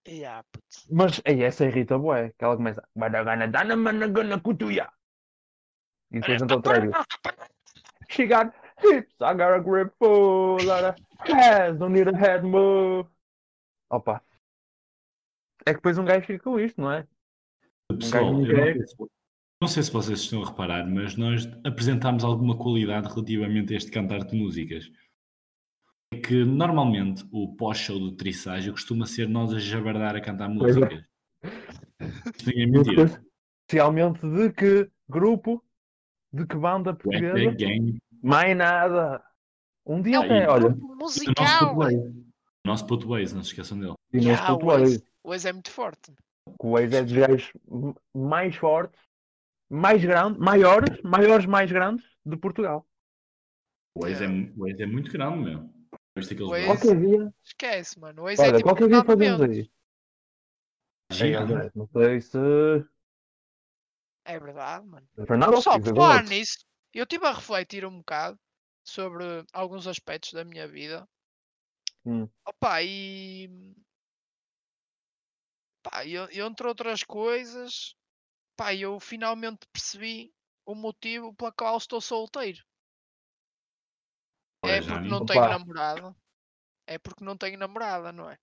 Yeah, 0.07 0.43
putz. 0.51 0.87
Mas 0.89 1.21
aí 1.25 1.43
essa 1.43 1.65
irrita 1.65 1.97
bué, 1.97 2.31
que 2.37 2.43
ela 2.43 2.55
começa. 2.55 2.87
Badagana 2.95 3.47
dana 3.47 3.75
managana 3.75 4.39
kutuya. 4.39 4.89
E 6.11 6.19
depois 6.19 6.41
entra 6.41 6.57
o 6.57 6.61
trailer. 6.61 6.91
She 8.09 8.27
got 8.27 8.53
hips, 8.81 9.15
I 9.19 9.33
got 9.33 9.53
a 9.53 9.59
grip 9.59 9.91
full, 9.97 10.63
lot 10.63 10.83
of 10.83 10.95
hands, 11.25 11.79
don't 11.79 11.93
need 11.93 12.07
a 12.07 12.15
head 12.15 12.43
move. 12.43 13.07
Opa. 13.89 14.21
É 15.65 15.71
que 15.71 15.77
depois 15.77 15.97
um 15.97 16.05
gajo 16.05 16.25
fica 16.25 16.43
com 16.43 16.59
isto, 16.59 16.79
não 16.79 16.91
é? 16.91 17.07
Pessoal, 17.87 18.41
gajo 18.43 18.51
eu 18.51 18.95
não 18.99 19.09
não, 19.65 19.67
sei 19.67 19.81
se, 19.81 19.91
vocês 19.91 20.19
estão 20.19 20.43
a 20.43 20.47
reparar, 20.47 20.87
mas 20.87 21.15
nós 21.15 21.49
apresentámos 21.63 22.23
alguma 22.23 22.55
qualidade 22.55 23.07
relativamente 23.07 23.73
a 23.73 23.77
este 23.77 23.89
cantar 23.89 24.23
de 24.23 24.37
músicas. 24.37 24.91
É 26.13 26.17
que 26.17 26.45
normalmente 26.45 27.27
o 27.31 27.55
pós-show 27.55 27.97
do 27.97 28.11
Trisságio 28.11 28.71
costuma 28.73 29.07
ser 29.07 29.27
nós 29.27 29.51
a 29.51 29.57
jabardar 29.57 30.15
a 30.15 30.21
cantar 30.21 30.51
é. 30.51 30.53
músicas. 30.53 31.03
Isto 32.37 32.49
é 32.51 32.65
mentira. 32.67 33.23
Especialmente 33.63 34.21
de 34.21 34.51
que 34.53 34.87
grupo, 35.09 35.63
de 36.31 36.45
que 36.45 36.55
banda 36.55 36.93
portuguesa? 36.93 37.57
Mais 38.21 38.55
nada. 38.55 39.23
Um 39.83 39.99
dia 39.99 40.17
É 40.17 40.25
até, 40.25 40.47
olha. 40.47 40.69
grupo 40.69 40.93
o 40.93 40.95
nosso 40.95 41.19
musical. 41.25 41.69
Putways. 41.69 41.97
O 41.97 42.67
nosso 42.67 42.85
Putways, 42.85 43.33
não 43.33 43.41
se 43.41 43.49
esqueçam 43.49 43.79
dele. 43.79 43.93
E 44.13 44.17
Yeah, 44.19 44.53
o. 44.53 44.59
Waze- 44.63 45.03
o 45.23 45.29
Waze 45.29 45.49
é 45.49 45.53
muito 45.53 45.71
forte. 45.71 46.13
o 46.59 46.71
Waze 46.73 46.95
é 46.95 47.03
dos 47.03 47.13
gajos 47.13 47.51
mais 48.13 48.55
fortes, 48.55 48.99
mais 49.69 50.03
grandes, 50.03 50.39
maiores, 50.39 51.01
maiores, 51.01 51.45
mais 51.45 51.71
grandes 51.71 52.05
de 52.25 52.37
Portugal. 52.37 52.87
O 53.93 54.01
Waze 54.01 54.23
é, 54.23 54.27
o 54.27 54.65
Waze 54.65 54.83
é 54.83 54.85
muito 54.85 55.11
grande, 55.11 55.43
meu. 55.43 55.75
Blocos? 56.15 56.65
Qualquer 56.65 56.99
dia, 56.99 57.33
Esquece, 57.43 57.99
mano. 57.99 58.23
Hoje 58.23 58.41
é 58.41 58.45
olha, 58.45 58.57
tipo 58.57 58.69
qualquer 58.69 58.87
dia 58.87 59.03
fazemos 59.03 59.41
aí. 59.41 59.71
Não 61.75 61.87
sei 61.87 62.21
se. 62.21 62.37
É 64.23 64.39
verdade, 64.39 64.87
mano. 64.87 65.07
Fernando, 65.27 65.61
Só 65.61 65.73
se 65.73 65.81
por 65.81 65.95
falar 65.95 66.23
nisso, 66.23 66.65
eu 66.93 67.03
estive 67.03 67.25
a 67.27 67.33
refletir 67.33 67.85
um 67.85 67.97
bocado 67.97 68.39
sobre 68.83 69.25
alguns 69.51 69.87
aspectos 69.87 70.31
da 70.31 70.45
minha 70.45 70.67
vida. 70.67 71.07
Hum. 72.05 72.27
Opa, 72.45 72.81
e. 72.81 73.75
Pá, 75.83 76.05
eu, 76.07 76.27
entre 76.31 76.67
outras 76.67 77.03
coisas, 77.03 77.95
pá, 78.55 78.73
eu 78.73 78.99
finalmente 78.99 79.67
percebi 79.71 80.33
o 80.65 80.73
motivo 80.73 81.33
pela 81.33 81.51
qual 81.51 81.77
estou 81.77 82.01
solteiro. 82.01 82.63
É 84.63 84.81
porque 84.81 85.07
não 85.07 85.25
tenho 85.25 85.49
namorada. 85.49 86.15
É 86.87 86.97
porque 86.97 87.23
não 87.23 87.37
tenho 87.37 87.57
namorada, 87.57 88.11
não 88.11 88.29
é? 88.29 88.37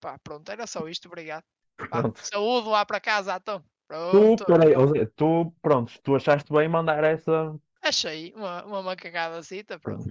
Pá, 0.00 0.18
pronto, 0.18 0.50
era 0.50 0.66
só 0.66 0.88
isto, 0.88 1.06
obrigado. 1.06 1.44
Pá, 1.76 2.02
saúde 2.16 2.68
lá 2.68 2.84
para 2.84 3.00
casa, 3.00 3.36
então. 3.36 3.64
Tu, 3.92 4.10
Pronto. 4.10 4.44
peraí, 4.46 4.74
ou 4.74 4.88
seja, 4.88 5.12
tu, 5.14 5.52
pronto, 5.60 5.92
tu 6.02 6.16
achaste 6.16 6.50
bem 6.50 6.66
mandar 6.66 7.04
essa. 7.04 7.54
Achei 7.82 8.32
uma, 8.34 8.64
uma 8.64 8.82
macagadacita, 8.82 9.78
pronto. 9.78 10.08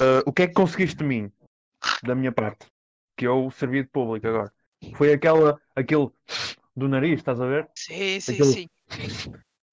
Uh, 0.00 0.22
o 0.24 0.32
que 0.32 0.42
é 0.42 0.46
que 0.46 0.54
conseguiste 0.54 0.96
de 0.96 1.04
mim? 1.04 1.32
Da 2.04 2.14
minha 2.14 2.30
parte. 2.30 2.66
Que 3.16 3.26
eu 3.26 3.50
servi 3.50 3.82
de 3.82 3.88
público 3.88 4.28
agora. 4.28 4.52
Foi 4.94 5.12
aquela, 5.12 5.60
aquele 5.74 6.08
do 6.76 6.88
nariz, 6.88 7.18
estás 7.20 7.40
a 7.40 7.46
ver? 7.46 7.68
Sim, 7.74 8.20
sim, 8.20 8.32
Aquele- 8.34 8.52
sim. 8.52 8.68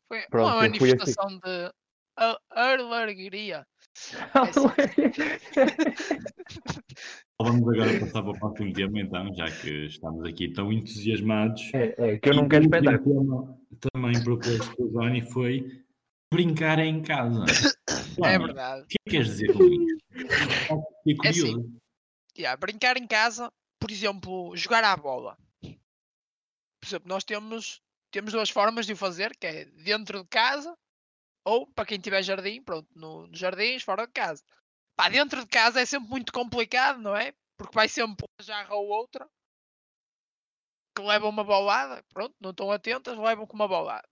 Foi 0.07 0.21
Pronto, 0.29 0.45
uma 0.47 0.59
assim. 0.61 0.71
manifestação 0.79 1.37
de 1.39 1.71
a- 2.17 2.39
alegria. 2.51 3.65
assim. 4.33 4.67
Vamos 7.41 7.67
agora 7.67 7.99
passar 7.99 8.21
para 8.21 8.31
o 8.31 8.39
próximo 8.39 8.73
tema, 8.73 8.99
então, 9.01 9.33
já 9.35 9.51
que 9.51 9.85
estamos 9.87 10.23
aqui 10.25 10.53
tão 10.53 10.71
entusiasmados. 10.71 11.61
é, 11.73 11.93
é, 11.97 12.17
que 12.19 12.29
eu 12.29 12.33
não 12.35 12.47
quero 12.47 12.63
espetáculo. 12.63 13.25
tema 13.25 13.59
Também 13.91 14.23
proposto 14.23 14.75
pelo 14.77 14.89
Johnny 14.91 15.21
foi 15.21 15.83
brincar 16.33 16.79
em 16.79 17.01
casa. 17.01 17.45
É 18.23 18.37
verdade. 18.39 18.83
O 18.83 18.87
que 18.87 18.95
é 18.95 19.09
que 19.09 19.11
queres 19.11 19.27
dizer 19.27 19.51
com 19.51 19.63
isto? 19.63 20.05
Fiquei 21.03 21.15
É 21.25 21.29
assim, 21.29 21.41
curioso. 21.41 21.73
Yeah, 22.37 22.57
brincar 22.59 22.95
em 22.97 23.07
casa, 23.07 23.51
por 23.79 23.91
exemplo, 23.91 24.55
jogar 24.55 24.83
à 24.83 24.95
bola. 24.95 25.37
Por 26.84 26.88
exemplo, 26.89 27.08
nós 27.08 27.24
temos, 27.24 27.82
temos 28.12 28.34
duas 28.34 28.50
formas 28.50 28.86
de 28.86 28.91
o 28.91 28.98
fazer, 28.98 29.38
que 29.38 29.48
é 29.48 29.63
dentro 29.63 30.22
de 30.22 30.28
casa 30.28 30.78
ou 31.46 31.65
para 31.65 31.86
quem 31.86 31.98
tiver 31.98 32.22
jardim, 32.22 32.62
pronto, 32.62 32.89
no, 32.93 33.26
nos 33.26 33.39
jardins, 33.39 33.84
fora 33.84 34.06
de 34.06 34.12
casa. 34.12 34.43
Pá, 34.93 35.08
dentro 35.08 35.39
de 35.39 35.48
casa 35.48 35.80
é 35.80 35.86
sempre 35.86 36.10
muito 36.10 36.34
complicado, 36.34 37.00
não 37.00 37.15
é? 37.15 37.34
Porque 37.56 37.74
vai 37.74 37.88
sempre 37.88 38.26
uma 38.26 38.46
jarra 38.46 38.76
ou 38.76 38.89
outra 38.89 39.30
que 40.93 41.02
levam 41.02 41.30
uma 41.30 41.46
bolada, 41.46 42.04
pronto, 42.13 42.36
não 42.41 42.52
estão 42.52 42.69
atentas, 42.69 43.17
levam 43.17 43.48
com 43.48 43.56
uma 43.56 43.67
bolada. 43.67 44.10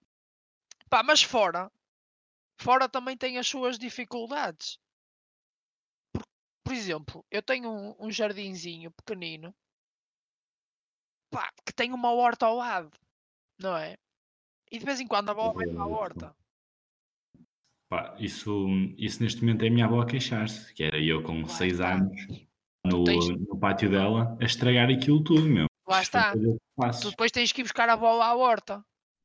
Pá, 0.90 1.04
mas 1.04 1.22
fora, 1.22 1.70
fora 2.58 2.88
também 2.88 3.18
tem 3.18 3.38
as 3.38 3.48
suas 3.48 3.78
dificuldades. 3.78 4.80
Por, 6.14 6.24
por 6.64 6.74
exemplo, 6.74 7.26
eu 7.30 7.44
tenho 7.44 7.70
um, 7.70 8.08
um 8.08 8.10
jardinzinho 8.10 8.92
pequenino 8.92 9.54
pá, 11.32 11.50
que 11.66 11.74
tem 11.74 11.92
uma 11.94 12.12
horta 12.12 12.46
ao 12.46 12.56
lado, 12.58 12.92
não 13.60 13.76
é? 13.76 13.96
E 14.72 14.78
de 14.78 14.86
vez 14.86 15.00
em 15.00 15.08
quando 15.08 15.30
a 15.30 15.34
bola 15.34 15.54
vai 15.54 15.68
para 15.68 15.82
a 15.82 15.88
horta. 15.88 16.36
Pá, 17.90 18.16
isso, 18.20 18.68
isso 18.98 19.22
neste 19.22 19.42
momento 19.42 19.64
é 19.64 19.68
a 19.68 19.72
minha 19.72 19.86
avó 19.86 20.02
a 20.02 20.06
queixar-se, 20.06 20.74
que 20.74 20.84
era 20.84 20.98
eu 21.04 21.24
com 21.24 21.42
Lá 21.42 21.48
6 21.50 21.74
está. 21.74 21.94
anos 21.96 22.22
no, 22.86 23.04
tens- 23.04 23.28
no 23.30 23.60
pátio 23.60 23.90
dela 23.90 24.38
a 24.40 24.46
estragar 24.46 24.90
aquilo 24.90 25.24
tudo, 25.24 25.44
meu. 25.44 25.66
Lá 25.88 25.96
foi 25.98 26.02
está. 26.04 26.34
Tu 26.34 27.10
depois 27.10 27.32
tens 27.32 27.52
que 27.52 27.62
ir 27.62 27.64
buscar 27.64 27.90
a 27.90 27.98
bola 27.98 28.26
à 28.26 28.36
horta. 28.36 28.84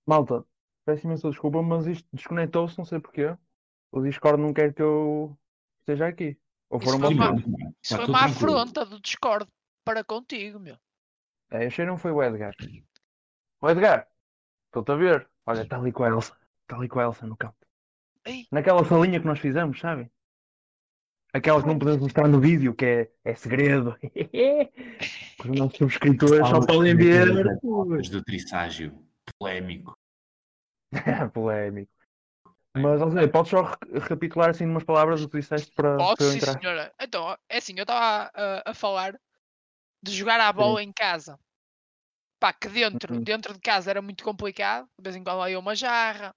Malta, 0.08 0.44
peço 0.84 1.06
imensa 1.06 1.30
desculpa, 1.30 1.62
mas 1.62 1.86
isto 1.86 2.08
desconectou-se, 2.12 2.76
não 2.76 2.84
sei 2.84 2.98
porquê. 3.00 3.36
O 3.92 4.02
Discord 4.02 4.42
não 4.42 4.52
quer 4.52 4.74
que 4.74 4.82
eu 4.82 5.36
esteja 5.80 6.08
aqui. 6.08 6.36
Ou 6.68 6.80
Isso 6.80 6.86
foram 6.90 6.98
foi 7.00 7.08
Sim, 7.08 7.14
uma- 7.14 7.72
Isso 7.82 7.96
foi 7.96 8.04
uma 8.06 8.24
afronta 8.24 8.84
do 8.84 9.00
Discord 9.00 9.46
para 9.84 10.02
contigo, 10.02 10.58
meu. 10.58 10.76
É, 11.56 11.66
achei 11.66 11.84
não 11.84 11.96
foi 11.96 12.12
o 12.12 12.22
Edgar. 12.22 12.54
O 13.60 13.70
Edgar, 13.70 14.08
estou-te 14.66 14.92
a 14.92 14.96
ver. 14.96 15.28
Olha, 15.46 15.62
está 15.62 15.76
ali 15.76 15.92
com 15.92 16.04
a 16.04 16.08
Elsa. 16.08 16.36
Está 16.62 16.76
ali 16.76 16.88
com 16.88 17.00
a 17.00 17.04
Elsa 17.04 17.26
no 17.26 17.36
campo. 17.36 17.56
Ei. 18.24 18.46
Naquela 18.50 18.84
salinha 18.84 19.20
que 19.20 19.26
nós 19.26 19.38
fizemos, 19.38 19.78
sabem? 19.78 20.10
Aquela 21.32 21.60
que 21.60 21.68
não 21.68 21.78
podemos 21.78 22.00
mostrar 22.00 22.28
no 22.28 22.40
vídeo, 22.40 22.74
que 22.74 22.84
é, 22.84 23.10
é 23.24 23.34
segredo. 23.34 23.96
Os 25.40 25.46
nossos 25.46 25.76
subscritores 25.78 26.48
só 26.48 26.60
podem 26.64 26.96
de 26.96 27.04
ver. 27.04 27.44
do 28.10 28.22
trisságio 28.24 29.06
polémico. 29.38 29.96
Polémico. 31.32 31.92
Mas, 32.76 33.00
ou 33.00 33.10
seja, 33.10 33.28
podes 33.28 33.50
só 33.50 33.62
re- 33.62 33.98
recapitular 34.00 34.50
assim 34.50 34.66
umas 34.66 34.84
palavras 34.84 35.22
o 35.22 35.28
que 35.28 35.38
disseste 35.38 35.72
para, 35.72 35.96
Posso, 35.96 36.16
para 36.16 36.26
eu 36.26 36.30
sim, 36.32 36.38
entrar? 36.38 36.60
senhora. 36.60 36.94
Então, 37.00 37.36
é 37.48 37.56
assim, 37.56 37.74
eu 37.76 37.82
estava 37.82 38.30
a, 38.34 38.70
a 38.70 38.74
falar 38.74 39.18
de 40.02 40.12
jogar 40.12 40.40
à 40.40 40.52
bola 40.52 40.82
em 40.82 40.92
casa. 40.92 41.38
Pá, 42.38 42.52
que 42.52 42.68
dentro, 42.68 43.14
Uhum. 43.14 43.24
dentro 43.24 43.54
de 43.54 43.60
casa 43.60 43.90
era 43.90 44.02
muito 44.02 44.22
complicado. 44.24 44.86
De 44.98 45.02
vez 45.02 45.16
em 45.16 45.24
quando 45.24 45.48
ia 45.48 45.58
uma 45.58 45.74
jarra. 45.74 46.34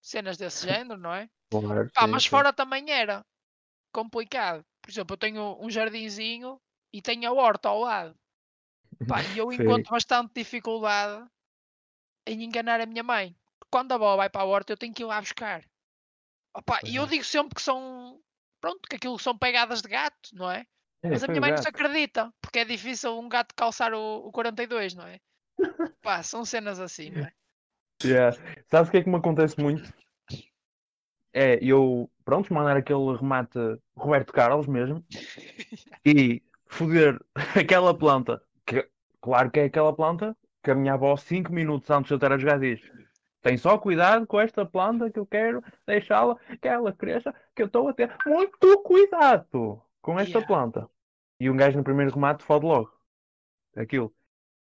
Cenas 0.00 0.36
desse 0.36 0.66
género, 0.66 0.98
não 1.00 1.12
é? 1.12 1.28
Claro, 1.50 1.90
Pá, 1.94 2.06
sim, 2.06 2.12
mas 2.12 2.24
sim. 2.24 2.30
fora 2.30 2.52
também 2.52 2.90
era 2.90 3.24
complicado. 3.92 4.64
Por 4.82 4.90
exemplo, 4.90 5.14
eu 5.14 5.18
tenho 5.18 5.58
um 5.60 5.70
jardinzinho 5.70 6.60
e 6.92 7.02
tenho 7.02 7.28
a 7.28 7.32
horta 7.32 7.68
ao 7.68 7.80
lado. 7.80 8.14
Pá, 9.06 9.22
e 9.24 9.38
eu 9.38 9.50
encontro 9.52 9.92
bastante 9.92 10.32
dificuldade 10.34 11.26
em 12.26 12.42
enganar 12.44 12.80
a 12.80 12.86
minha 12.86 13.02
mãe. 13.02 13.36
Quando 13.70 13.92
a 13.92 13.98
bola 13.98 14.16
vai 14.16 14.30
para 14.30 14.42
a 14.42 14.44
horta, 14.44 14.72
eu 14.72 14.76
tenho 14.76 14.94
que 14.94 15.02
ir 15.02 15.06
lá 15.06 15.20
buscar. 15.20 15.64
Opa, 16.54 16.80
e 16.86 16.96
eu 16.96 17.04
é. 17.04 17.06
digo 17.06 17.24
sempre 17.24 17.54
que 17.54 17.62
são. 17.62 18.20
Pronto, 18.60 18.88
que 18.88 18.96
aquilo 18.96 19.18
são 19.18 19.36
pegadas 19.36 19.82
de 19.82 19.88
gato, 19.88 20.30
não 20.32 20.50
é? 20.50 20.66
É, 21.04 21.10
Mas 21.10 21.22
a 21.22 21.28
minha 21.28 21.40
mãe 21.40 21.50
não 21.50 21.58
se 21.58 21.68
acredita, 21.68 22.32
porque 22.40 22.60
é 22.60 22.64
difícil 22.64 23.18
um 23.18 23.28
gato 23.28 23.54
calçar 23.54 23.92
o, 23.92 24.26
o 24.26 24.32
42, 24.32 24.94
não 24.94 25.06
é? 25.06 25.20
Pá, 26.02 26.22
são 26.22 26.44
cenas 26.44 26.80
assim, 26.80 27.10
não 27.10 27.26
é? 27.26 27.32
Yeah. 28.02 28.36
Sabes 28.70 28.88
o 28.88 28.90
que 28.90 28.98
é 28.98 29.02
que 29.02 29.08
me 29.10 29.16
acontece 29.16 29.60
muito? 29.60 29.92
É 31.32 31.58
eu, 31.62 32.10
pronto, 32.24 32.52
mandar 32.54 32.76
aquele 32.76 33.16
remate 33.16 33.58
Roberto 33.96 34.32
Carlos 34.32 34.66
mesmo 34.66 35.04
e 36.04 36.42
foder 36.66 37.20
aquela 37.58 37.96
planta, 37.96 38.42
que 38.64 38.88
claro 39.20 39.50
que 39.50 39.60
é 39.60 39.64
aquela 39.64 39.94
planta 39.94 40.36
que 40.62 40.70
a 40.70 40.74
minha 40.74 40.94
avó, 40.94 41.16
5 41.16 41.52
minutos 41.52 41.90
antes 41.90 42.08
de 42.08 42.14
eu 42.14 42.16
estar 42.16 42.32
a 42.32 42.38
jogar, 42.38 42.58
diz: 42.58 42.80
Tem 43.42 43.56
só 43.56 43.78
cuidado 43.78 44.26
com 44.26 44.40
esta 44.40 44.64
planta 44.64 45.10
que 45.10 45.18
eu 45.18 45.26
quero 45.26 45.62
deixá-la, 45.86 46.36
que 46.60 46.68
ela 46.68 46.92
cresça, 46.92 47.34
que 47.54 47.62
eu 47.62 47.66
estou 47.66 47.88
a 47.88 47.94
ter 47.94 48.14
muito 48.26 48.82
cuidado 48.82 49.82
com 50.00 50.18
esta 50.18 50.40
Yeah. 50.40 50.46
planta. 50.46 50.90
E 51.44 51.50
um 51.50 51.56
gajo 51.58 51.76
no 51.76 51.84
primeiro 51.84 52.10
remate 52.14 52.42
fode 52.42 52.64
logo 52.64 52.90
aquilo. 53.76 54.14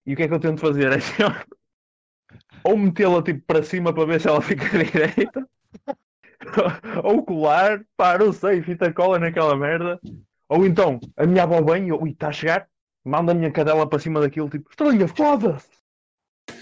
E 0.06 0.14
o 0.14 0.18
que 0.18 0.24
é 0.24 0.28
que 0.28 0.34
eu 0.34 0.40
tento 0.40 0.60
fazer? 0.60 0.92
É 0.92 0.98
ou 2.66 2.76
metê-la 2.76 3.22
tipo 3.22 3.42
para 3.46 3.62
cima 3.62 3.94
para 3.94 4.06
ver 4.06 4.20
se 4.20 4.28
ela 4.28 4.42
fica 4.42 4.66
direita, 4.84 5.48
ou 7.04 7.24
colar, 7.24 7.86
pá, 7.96 8.18
não 8.18 8.34
sei, 8.34 8.64
fita 8.64 8.92
cola 8.92 9.20
naquela 9.20 9.56
merda, 9.56 10.00
ou 10.50 10.66
então 10.66 11.00
a 11.18 11.28
minha 11.28 11.44
avó 11.44 11.60
eu, 11.76 12.02
ui, 12.02 12.12
está 12.12 12.30
a 12.30 12.32
chegar, 12.32 12.68
manda 13.06 13.32
a 13.32 13.36
minha 13.36 13.52
cadela 13.52 13.88
para 13.88 14.00
cima 14.00 14.20
daquilo, 14.20 14.50
tipo, 14.50 14.70
estranha, 14.72 15.08
foda-se! 15.08 15.70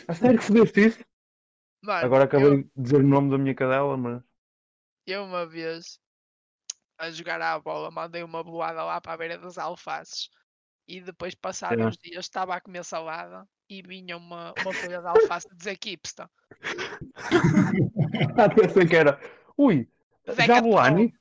A 0.08 0.14
sério 0.14 0.38
que 0.40 0.46
fizeste 0.46 0.86
isso? 0.88 1.00
Mano, 1.82 2.06
Agora 2.06 2.24
eu- 2.24 2.28
acabei 2.28 2.64
de 2.64 2.70
dizer 2.76 2.98
o 2.98 3.08
nome 3.08 3.32
da 3.32 3.38
minha 3.38 3.56
cadela, 3.56 3.96
mas 3.96 4.22
Eu 5.06 5.24
uma 5.24 5.46
vez 5.46 6.00
a 7.00 7.10
jogar 7.12 7.42
à 7.42 7.58
bola 7.60 7.90
mandei 7.90 8.22
uma 8.24 8.44
bolada 8.44 8.84
lá 8.84 9.00
para 9.02 9.14
a 9.14 9.18
beira 9.18 9.38
das 9.38 9.58
alfaces 9.58 10.30
e 10.88 11.00
depois 11.02 11.34
passados 11.36 11.80
É. 11.80 11.86
uns 11.88 11.98
dias 11.98 12.26
estava 12.26 12.56
a 12.56 12.62
comer 12.62 12.84
salada 12.84 13.48
e 13.70 13.82
vinha 13.82 14.18
uma, 14.18 14.54
uma 14.62 14.74
folha 14.74 15.00
de 15.00 15.08
alface 15.08 15.48
dizer 15.56 15.78
Kipsta. 15.78 16.30
ah, 18.38 18.50
pensei 18.50 18.86
que 18.88 18.96
era, 18.96 19.20
ui, 19.58 19.88
Zeca 20.30 20.56
Jabulani? 20.56 21.14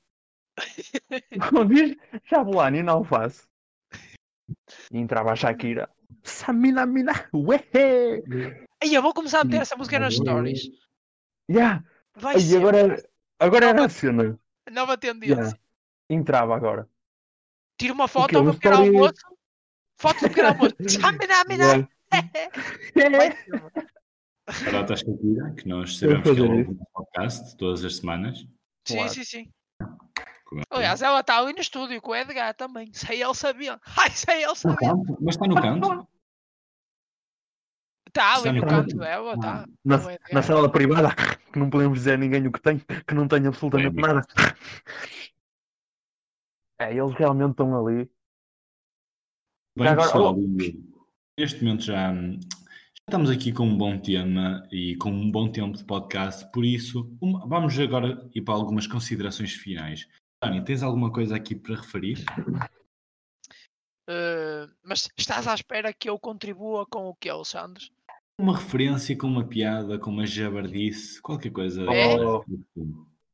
Não 1.53 1.65
diz 1.69 1.95
Jabulani 2.31 2.83
na 2.83 2.93
alface. 2.93 3.47
E 4.91 4.99
entrava 4.99 5.33
a 5.33 5.37
Shakira. 5.37 5.89
Samina 6.23 6.87
mina, 6.87 7.13
ué! 7.35 7.63
Aí 8.83 8.95
eu 8.95 9.03
vou 9.03 9.13
começar 9.13 9.41
a 9.41 9.45
meter 9.45 9.61
essa 9.61 9.77
música 9.77 9.99
nas 9.99 10.15
stories. 10.15 10.71
Yeah. 11.51 11.85
Vai 12.17 12.35
Ai, 12.37 12.41
ser 12.41 12.57
agora, 12.59 12.79
era- 12.79 13.09
agora 13.39 13.67
era 13.67 13.85
a 13.85 13.89
cena. 13.89 14.39
nova 14.73 14.97
tendência. 14.97 15.35
Yeah. 15.35 15.59
Entrava 16.11 16.55
agora. 16.57 16.89
Tira 17.79 17.93
uma 17.93 18.09
foto 18.09 18.37
ao 18.37 18.45
meu 18.45 18.55
pequeno 18.55 18.75
story- 18.77 18.97
almoço. 18.97 19.23
Foto 20.01 20.21
do 20.21 20.29
pequeno 20.29 20.49
almoço. 20.49 20.75
Samina, 20.89 21.45
mina. 21.49 21.89
Yeah. 22.97 23.17
Vai 23.19 23.33
ser, 23.33 23.51
mano. 23.51 23.73
Para 24.47 24.95
a 24.95 24.97
Shakira, 24.97 25.51
que 25.57 25.69
nós 25.69 25.99
sabemos 25.99 26.23
que 26.23 26.29
ela 26.41 26.49
ouve 26.51 26.71
o 26.71 26.87
podcast 26.95 27.57
todas 27.57 27.85
as 27.85 27.97
semanas. 27.97 28.39
Sim, 28.87 28.95
Claro. 28.97 29.11
sim, 29.11 29.25
sim. 29.25 29.51
é 29.83 30.63
Aliás, 30.71 31.03
ela 31.03 31.21
está 31.21 31.39
ali 31.39 31.53
no 31.53 31.61
estúdio 31.61 32.01
com 32.01 32.13
o 32.13 32.17
Edgar 32.17 32.55
também. 32.55 32.91
Sei 32.95 33.23
ele 33.23 33.35
sabia. 33.35 33.79
Ai, 33.99 34.11
sei 34.11 34.43
ele 34.45 34.55
sabia. 34.57 34.89
canto? 34.89 35.19
Mas 35.21 35.35
está 35.35 35.47
no 35.47 35.55
canto? 35.61 36.09
Está 38.09 38.37
Está 38.37 38.49
ali 38.49 38.59
no 38.59 38.65
no 38.65 38.71
canto? 38.71 38.97
dela, 38.97 39.33
Ah. 39.33 39.35
está. 39.35 39.67
Na, 39.85 39.97
O 39.97 40.11
Edgar. 40.11 40.33
na 40.33 40.43
sala 40.43 40.73
privada, 40.73 41.09
que 41.53 41.59
não 41.59 41.69
podemos 41.69 41.99
dizer 41.99 42.15
a 42.15 42.17
ninguém 42.17 42.47
o 42.47 42.53
que 42.53 42.61
tem, 42.63 42.79
que 42.79 43.15
não 43.15 43.29
tem 43.29 43.47
absolutamente 43.47 43.95
Bem, 43.95 44.03
nada. 44.07 44.27
É, 46.81 46.95
eles 46.95 47.13
realmente 47.15 47.51
estão 47.53 47.87
ali. 47.87 48.11
Bem, 49.77 49.89
agora- 49.89 50.07
pessoal, 50.07 50.35
oh. 50.37 50.57
neste 51.39 51.63
momento 51.63 51.83
já, 51.83 52.13
já 52.15 52.39
estamos 53.09 53.31
aqui 53.31 53.53
com 53.53 53.65
um 53.65 53.77
bom 53.77 53.99
tema 53.99 54.67
e 54.71 54.97
com 54.97 55.11
um 55.11 55.31
bom 55.31 55.51
tempo 55.51 55.77
de 55.77 55.85
podcast, 55.85 56.51
por 56.53 56.65
isso 56.65 57.17
uma- 57.21 57.47
vamos 57.47 57.79
agora 57.79 58.29
ir 58.35 58.43
para 58.43 58.55
algumas 58.55 58.87
considerações 58.87 59.53
finais. 59.53 60.09
Tânia, 60.41 60.65
tens 60.65 60.83
alguma 60.83 61.13
coisa 61.13 61.35
aqui 61.37 61.55
para 61.55 61.77
referir? 61.77 62.25
Eh, 64.09 64.67
mas 64.83 65.09
estás 65.19 65.47
à 65.47 65.55
espera 65.55 65.93
que 65.93 66.09
eu 66.09 66.19
contribua 66.19 66.87
com 66.87 67.09
o 67.09 67.15
que, 67.15 67.29
Alexandre? 67.29 67.91
Uma 68.41 68.57
referência 68.57 69.19
com 69.19 69.27
uma 69.27 69.47
piada, 69.47 69.99
com 69.99 70.11
uma 70.11 70.25
jabardice, 70.25 71.21
qualquer 71.21 71.51
coisa. 71.51 71.83
É? 71.93 72.17
Oh. 72.25 72.45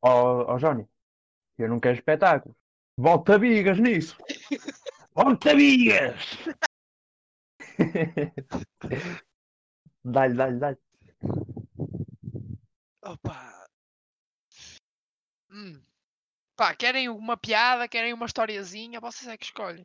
Ó 0.03 0.53
ó, 0.53 0.59
Johnny, 0.59 0.87
eu 1.59 1.69
não 1.69 1.79
quero 1.79 1.95
espetáculos. 1.97 2.57
Volta 2.97 3.39
bigas 3.39 3.79
nisso! 3.79 4.17
Volta 5.15 5.55
bigas! 5.55 6.15
dá-lhe, 10.05 10.35
dá-lhe, 10.35 10.59
dá-lhe. 10.59 10.79
Opa. 13.05 13.67
Hum. 15.51 15.83
Pá, 16.57 16.75
querem 16.75 17.09
uma 17.09 17.37
piada, 17.37 17.89
querem 17.89 18.13
uma 18.13 18.27
historiazinha, 18.27 19.01
vocês 19.01 19.27
é 19.27 19.37
que 19.37 19.47
escolhem. 19.47 19.85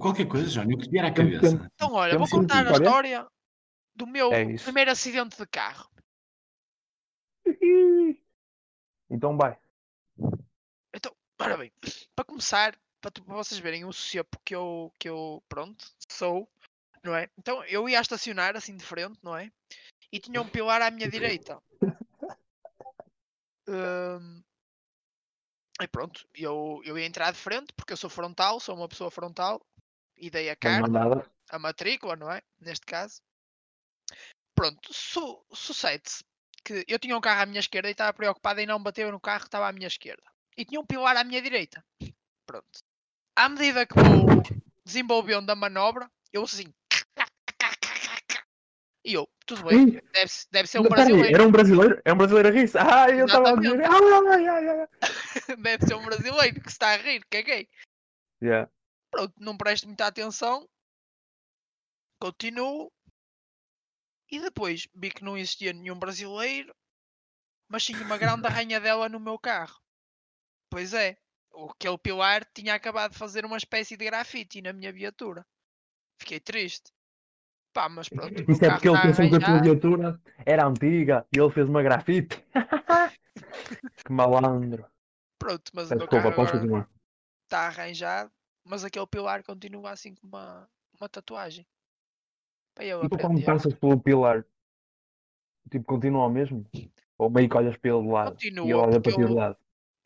Qualquer 0.00 0.26
coisa, 0.26 0.48
Johnny, 0.48 0.74
o 0.74 0.78
que 0.78 0.90
vier 0.90 1.04
à 1.04 1.14
cabeça. 1.14 1.70
Então, 1.74 1.92
olha, 1.92 2.18
vou 2.18 2.28
contar 2.28 2.66
a 2.66 2.72
história 2.72 3.26
do 3.94 4.06
meu 4.06 4.32
É 4.32 4.56
primeiro 4.56 4.90
acidente 4.90 5.36
de 5.38 5.46
carro. 5.46 5.88
Então 9.08 9.36
vai. 9.36 9.56
Ora 11.38 11.56
bem, 11.56 11.72
para 12.14 12.24
começar, 12.24 12.78
para, 13.00 13.10
tu- 13.10 13.22
para 13.22 13.34
vocês 13.34 13.60
verem 13.60 13.84
o 13.84 13.92
cepo 13.92 14.38
que 14.44 14.54
eu, 14.54 14.92
que 14.98 15.08
eu, 15.08 15.42
pronto, 15.48 15.84
sou, 16.08 16.48
não 17.02 17.14
é? 17.14 17.28
Então, 17.38 17.62
eu 17.64 17.88
ia 17.88 18.00
estacionar 18.00 18.56
assim 18.56 18.76
de 18.76 18.84
frente, 18.84 19.18
não 19.22 19.36
é? 19.36 19.50
E 20.10 20.18
tinha 20.18 20.40
um 20.40 20.48
pilar 20.48 20.80
à 20.82 20.90
minha 20.90 21.08
direita. 21.08 21.62
Hum, 23.68 24.42
e 25.80 25.88
pronto, 25.88 26.26
eu, 26.34 26.80
eu 26.84 26.98
ia 26.98 27.04
entrar 27.04 27.30
de 27.32 27.38
frente, 27.38 27.72
porque 27.74 27.92
eu 27.92 27.96
sou 27.96 28.08
frontal, 28.08 28.58
sou 28.60 28.74
uma 28.74 28.88
pessoa 28.88 29.10
frontal, 29.10 29.60
e 30.16 30.30
dei 30.30 30.48
a 30.48 30.56
carta 30.56 30.88
a 31.50 31.58
matrícula, 31.58 32.16
não 32.16 32.30
é? 32.32 32.42
Neste 32.58 32.86
caso. 32.86 33.20
Pronto, 34.54 34.92
su 34.92 35.44
sucede-se 35.52 36.24
que 36.64 36.84
eu 36.88 36.98
tinha 36.98 37.16
um 37.16 37.20
carro 37.20 37.42
à 37.42 37.46
minha 37.46 37.60
esquerda 37.60 37.88
e 37.88 37.92
estava 37.92 38.12
preocupado 38.14 38.58
em 38.58 38.66
não 38.66 38.82
bater 38.82 39.12
no 39.12 39.20
carro 39.20 39.40
que 39.40 39.48
estava 39.48 39.68
à 39.68 39.72
minha 39.72 39.86
esquerda. 39.86 40.22
E 40.56 40.64
tinha 40.64 40.80
um 40.80 40.86
pilar 40.86 41.16
à 41.16 41.24
minha 41.24 41.42
direita. 41.42 41.84
Pronto. 42.46 42.80
À 43.34 43.48
medida 43.48 43.86
que 43.86 43.94
vou 43.94 44.42
desenvolvendo 44.84 45.50
a 45.50 45.54
manobra, 45.54 46.10
eu 46.32 46.42
assim. 46.42 46.72
E 49.04 49.14
eu, 49.14 49.28
tudo 49.46 49.62
bem, 49.62 50.02
deve, 50.12 50.32
deve 50.50 50.68
ser 50.68 50.80
um 50.80 50.88
brasileiro. 50.88 51.34
Era 51.34 51.46
um 51.46 51.52
brasileiro? 51.52 52.02
É 52.04 52.12
um 52.12 52.16
brasileiro 52.16 52.48
a 52.48 52.50
rir-se. 52.50 52.76
Ah, 52.76 53.08
eu 53.08 53.26
estava 53.26 53.50
a 53.50 53.56
dizer. 53.56 53.80
Ai, 53.84 54.48
ai, 54.48 54.68
ai. 54.68 54.88
Deve 55.62 55.86
ser 55.86 55.94
um 55.94 56.04
brasileiro 56.04 56.60
que 56.60 56.68
se 56.68 56.74
está 56.74 56.88
a 56.88 56.96
rir, 56.96 57.24
caguei. 57.30 57.68
Yeah. 58.42 58.68
Pronto, 59.12 59.32
não 59.38 59.56
presto 59.56 59.86
muita 59.86 60.06
atenção. 60.06 60.68
Continuo. 62.18 62.90
E 64.28 64.40
depois 64.40 64.88
vi 64.92 65.10
que 65.10 65.22
não 65.22 65.38
existia 65.38 65.72
nenhum 65.72 65.96
brasileiro, 65.96 66.74
mas 67.68 67.84
tinha 67.84 68.02
uma 68.02 68.18
grande 68.18 68.48
arranhadela 68.48 69.08
no 69.08 69.20
meu 69.20 69.38
carro. 69.38 69.80
Pois 70.70 70.92
é, 70.92 71.16
aquele 71.70 71.98
pilar 71.98 72.44
tinha 72.54 72.74
acabado 72.74 73.12
de 73.12 73.18
fazer 73.18 73.44
uma 73.44 73.56
espécie 73.56 73.96
de 73.96 74.04
grafite 74.04 74.62
na 74.62 74.72
minha 74.72 74.92
viatura. 74.92 75.46
Fiquei 76.20 76.40
triste. 76.40 76.92
Pá, 77.72 77.88
mas 77.88 78.08
pronto. 78.08 78.28
o 78.28 78.32
meu 78.32 78.50
Isso 78.50 78.64
é 78.64 78.70
porque 78.70 78.88
ele 78.88 78.96
está 78.96 79.06
pensou 79.08 79.28
que 79.28 79.36
a 79.36 79.46
tua 79.46 79.62
viatura 79.62 80.20
era 80.46 80.66
antiga 80.66 81.26
e 81.34 81.38
ele 81.38 81.50
fez 81.50 81.68
uma 81.68 81.82
grafite. 81.82 82.42
que 84.04 84.12
malandro. 84.12 84.86
Pronto, 85.38 85.70
mas 85.74 85.90
o 85.90 85.90
meu 85.90 85.98
Desculpa, 86.06 86.30
carro 86.30 86.34
podes 86.34 86.62
agora 86.62 86.88
está 87.46 87.68
arranjado, 87.68 88.30
mas 88.64 88.84
aquele 88.84 89.06
pilar 89.06 89.42
continua 89.42 89.90
assim 89.90 90.14
com 90.14 90.26
uma, 90.26 90.68
uma 91.00 91.08
tatuagem. 91.08 91.66
Para 92.74 92.84
eu 92.84 93.04
E 93.04 93.08
tu 93.08 93.16
quando 93.16 93.42
passas 93.44 93.74
pelo 93.74 93.98
pilar, 93.98 94.44
tipo, 95.70 95.84
continua 95.84 96.24
ao 96.24 96.30
mesmo? 96.30 96.64
Ou 97.16 97.30
meio 97.30 97.48
que 97.48 97.56
olhas 97.56 97.76
de 97.80 97.90
lado? 97.90 98.30
e 98.30 98.32
Continua, 98.32 98.82
olha 98.82 99.00
porque 99.00 99.16
para 99.16 99.22
eu, 99.22 99.34
lado? 99.34 99.56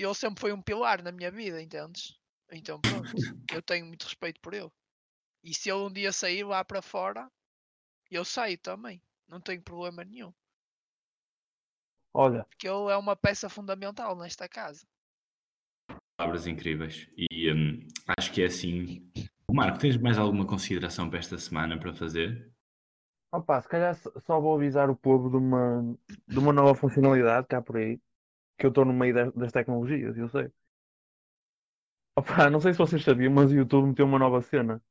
Ele 0.03 0.15
sempre 0.15 0.41
foi 0.41 0.53
um 0.53 0.63
pilar 0.63 1.03
na 1.03 1.13
minha 1.13 1.31
vida, 1.31 1.61
entendes? 1.61 2.19
Então 2.51 2.81
pronto, 2.81 3.11
eu 3.53 3.63
tenho 3.63 3.87
muito 3.87 4.05
respeito 4.05 4.41
por 4.41 4.55
ele. 4.55 4.71
E 5.43 5.55
se 5.55 5.71
ele 5.71 5.81
um 5.81 5.93
dia 5.93 6.13
sair 6.13 6.45
lá 6.45 6.65
para 6.65 6.83
fora, 6.83 7.31
eu 8.11 8.25
saio 8.25 8.59
também. 8.59 9.03
Não 9.29 9.41
tenho 9.41 9.63
problema 9.63 10.05
nenhum. 10.05 10.33
Olha, 12.13 12.45
Porque 12.45 12.69
ele 12.69 12.91
é 12.91 12.97
uma 12.97 13.15
peça 13.15 13.49
fundamental 13.49 14.17
nesta 14.17 14.49
casa. 14.49 14.87
Palavras 16.19 16.47
incríveis. 16.47 17.09
E 17.17 17.53
hum, 17.53 17.87
acho 18.19 18.33
que 18.33 18.43
é 18.43 18.47
assim. 18.47 19.11
Marco, 19.51 19.79
tens 19.79 19.97
mais 19.97 20.19
alguma 20.19 20.47
consideração 20.47 21.09
para 21.09 21.21
esta 21.21 21.39
semana 21.39 21.79
para 21.79 21.95
fazer? 21.95 22.53
opa, 23.33 23.61
se 23.63 23.69
calhar 23.69 23.95
só 23.95 24.41
vou 24.41 24.57
avisar 24.57 24.91
o 24.91 24.97
povo 24.97 25.31
de 25.31 25.37
uma, 25.37 25.97
de 26.27 26.39
uma 26.39 26.53
nova 26.53 26.75
funcionalidade 26.75 27.47
que 27.47 27.55
há 27.55 27.63
por 27.63 27.77
aí. 27.77 28.01
Que 28.61 28.67
eu 28.67 28.69
estou 28.69 28.85
no 28.85 28.93
meio 28.93 29.33
das, 29.33 29.53
tecnologias, 29.53 30.19
eu 30.19 30.29
sei. 30.29 30.53
Opa, 32.15 32.51
não 32.53 32.61
sei 32.61 32.73
se 32.75 32.79
vocês 32.79 33.03
sabiam, 33.03 33.33
mas 33.33 33.51
o 33.51 33.55
YouTube 33.55 33.89
meteu 33.89 34.05
uma 34.05 34.19
nova 34.19 34.43
cena. 34.43 34.83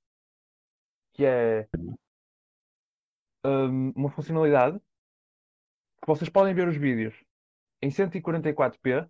Que 1.14 1.24
é 1.26 1.70
hum, 3.46 3.94
uma 3.96 4.10
funcionalidade 4.10 4.80
que 6.02 6.08
vocês 6.08 6.30
podem 6.30 6.56
ver 6.56 6.68
os 6.68 6.78
vídeos 6.78 7.14
em 7.82 7.90
144p 7.90 9.08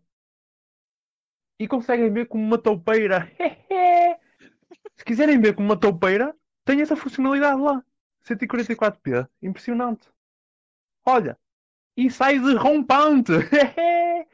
e 1.58 1.65
conseguem 1.65 2.12
ver 2.12 2.28
como 2.28 2.43
uma 2.43 2.58
toupeira. 2.58 3.32
Se 4.98 5.06
quiserem 5.06 5.39
ver 5.39 5.56
como 5.56 5.69
uma 5.69 5.80
toupeira, 5.80 6.36
tem 6.65 6.82
essa 6.82 6.98
funcionalidade 6.98 7.62
lá. 7.62 7.82
144p. 8.26 9.30
Impressionante. 9.41 10.12
Olha. 11.06 11.39
E 11.95 12.12
sai 12.12 12.39
de 12.39 12.56
rompante. 12.56 13.32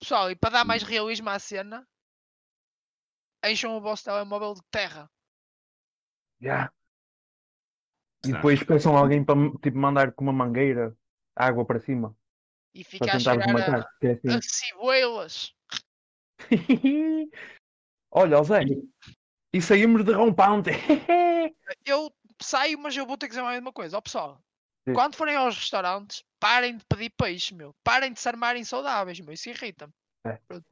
Pessoal, 0.00 0.30
e 0.30 0.36
para 0.36 0.50
dar 0.50 0.64
mais 0.64 0.82
realismo 0.82 1.28
à 1.28 1.38
cena, 1.38 1.86
encham 3.44 3.76
o 3.76 3.80
vosso 3.80 4.04
telemóvel 4.04 4.54
de 4.54 4.62
terra. 4.70 5.10
Já. 6.40 6.72
E 8.24 8.32
depois 8.32 8.62
peçam 8.62 8.96
alguém 8.96 9.24
para 9.24 9.36
tipo, 9.62 9.76
mandar 9.76 10.12
com 10.12 10.24
uma 10.24 10.32
mangueira 10.32 10.96
água 11.34 11.64
para 11.64 11.80
cima. 11.80 12.16
E 12.74 12.82
Para 12.82 12.90
fica 12.90 13.04
a 13.06 13.18
tentar 13.18 13.40
cheirar 13.40 13.74
a, 13.74 14.06
é 14.06 14.12
assim. 14.12 14.28
a 14.28 14.42
cibuelas. 14.42 15.54
Olha, 18.10 18.42
Zé. 18.42 18.60
E 19.52 19.62
saímos 19.62 20.04
de 20.04 20.12
rompante. 20.12 20.70
eu 21.84 22.12
saio, 22.40 22.78
mas 22.78 22.96
eu 22.96 23.06
vou 23.06 23.16
ter 23.16 23.26
que 23.26 23.30
dizer 23.30 23.42
mais 23.42 23.60
uma 23.60 23.72
coisa. 23.72 23.96
Ó 23.96 24.00
pessoal, 24.00 24.42
Diz. 24.86 24.94
quando 24.94 25.16
forem 25.16 25.36
aos 25.36 25.56
restaurantes, 25.56 26.24
parem 26.40 26.76
de 26.76 26.84
pedir 26.86 27.10
peixe, 27.10 27.54
meu. 27.54 27.74
Parem 27.84 28.12
de 28.12 28.20
se 28.20 28.28
armarem 28.28 28.64
saudáveis, 28.64 29.20
meu. 29.20 29.32
Isso 29.34 29.48
irrita-me. 29.48 29.92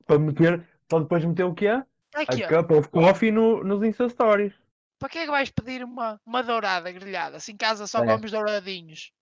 para 0.06 0.18
meter, 0.18 0.66
para 0.88 1.00
depois 1.00 1.24
meter 1.24 1.44
o 1.44 1.54
quê? 1.54 1.68
Para 2.10 2.22
A 2.22 2.26
quê? 2.26 2.46
cup 2.46 2.70
of 2.72 2.88
coffee 2.88 3.30
no, 3.30 3.62
nos 3.62 3.82
Insta 3.82 4.08
Stories. 4.08 4.54
Para 4.98 5.08
que 5.10 5.18
é 5.18 5.24
que 5.24 5.30
vais 5.30 5.50
pedir 5.50 5.84
uma, 5.84 6.20
uma 6.24 6.42
dourada 6.42 6.90
grelhada? 6.90 7.38
Se 7.38 7.52
em 7.52 7.56
casa 7.56 7.86
só 7.86 8.02
É. 8.02 8.06
comes 8.06 8.30
douradinhos. 8.30 9.12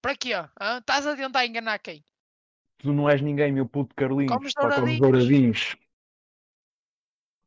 Para 0.00 0.16
quê? 0.16 0.32
hã? 0.34 0.78
Estás 0.78 1.06
a 1.06 1.16
tentar 1.16 1.44
enganar 1.46 1.78
quem? 1.78 2.04
Tu 2.78 2.92
não 2.92 3.08
és 3.08 3.20
ninguém, 3.20 3.50
meu 3.50 3.66
puto 3.66 3.94
Carlinhos. 3.94 4.32
Comes 4.32 4.52
Só 4.52 4.60
comes 4.60 4.74
douradinhos. 4.76 5.00
douradinhos. 5.00 5.76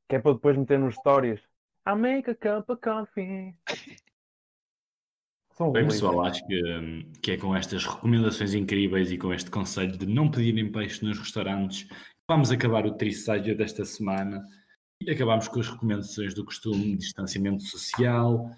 Que 0.10 0.15
é 0.15 0.20
para 0.20 0.34
depois 0.34 0.58
meter 0.58 0.80
nos 0.80 0.96
stories. 0.96 1.39
I 1.88 1.96
make 1.96 2.30
a 2.30 2.36
cup 2.36 2.70
of 2.70 2.82
coffee. 2.82 3.56
São 5.58 5.72
Bem, 5.72 5.88
pessoal, 5.88 6.24
acho 6.24 6.46
que, 6.46 7.08
que 7.20 7.32
é 7.32 7.38
com 7.38 7.56
estas 7.56 7.84
recomendações 7.84 8.54
incríveis 8.54 9.12
e 9.12 9.17
com 9.17 9.34
este 9.34 9.50
conselho 9.50 9.98
de 9.98 10.06
não 10.06 10.30
pedirem 10.30 10.72
peixe 10.72 11.04
nos 11.04 11.17
restaurantes 11.17 11.82
que 11.82 11.96
vamos 12.30 12.52
acabar 12.52 12.86
o 12.86 12.91
Trisságio 12.91 13.58
desta 13.58 13.84
semana 13.84 14.48
e 15.02 15.10
acabamos 15.10 15.48
com 15.48 15.60
as 15.60 15.67
recomendações 15.67 16.36
do 16.36 16.46
costume, 16.46 16.96
distanciamento 16.96 17.63
social, 17.63 18.52